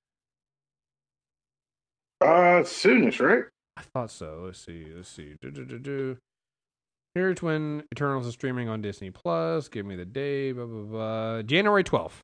[2.21, 3.45] Uh, soonish, right?
[3.77, 4.43] I thought so.
[4.47, 4.87] Let's see.
[4.95, 5.35] Let's see.
[5.41, 6.19] Do, do, do, do.
[7.15, 9.69] Here's when Eternals is streaming on Disney Plus.
[9.69, 10.53] Give me the day.
[10.53, 11.43] Blah blah blah.
[11.43, 12.23] January twelfth.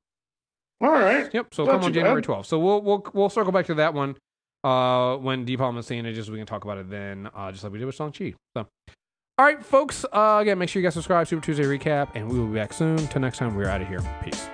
[0.81, 1.33] All right.
[1.33, 1.55] Yep.
[1.55, 2.49] So Not come on January twelfth.
[2.49, 4.17] So we'll we'll we'll circle back to that one
[4.65, 7.29] uh when Deep Palm is seeing it, just so we can talk about it then,
[7.35, 8.35] uh just like we did with Shang Chi.
[8.57, 8.67] So
[9.39, 10.05] all right, folks.
[10.13, 12.73] Uh again, make sure you guys subscribe, Super Tuesday recap, and we will be back
[12.73, 12.97] soon.
[13.09, 14.01] Till next time, we're out of here.
[14.23, 14.49] Peace.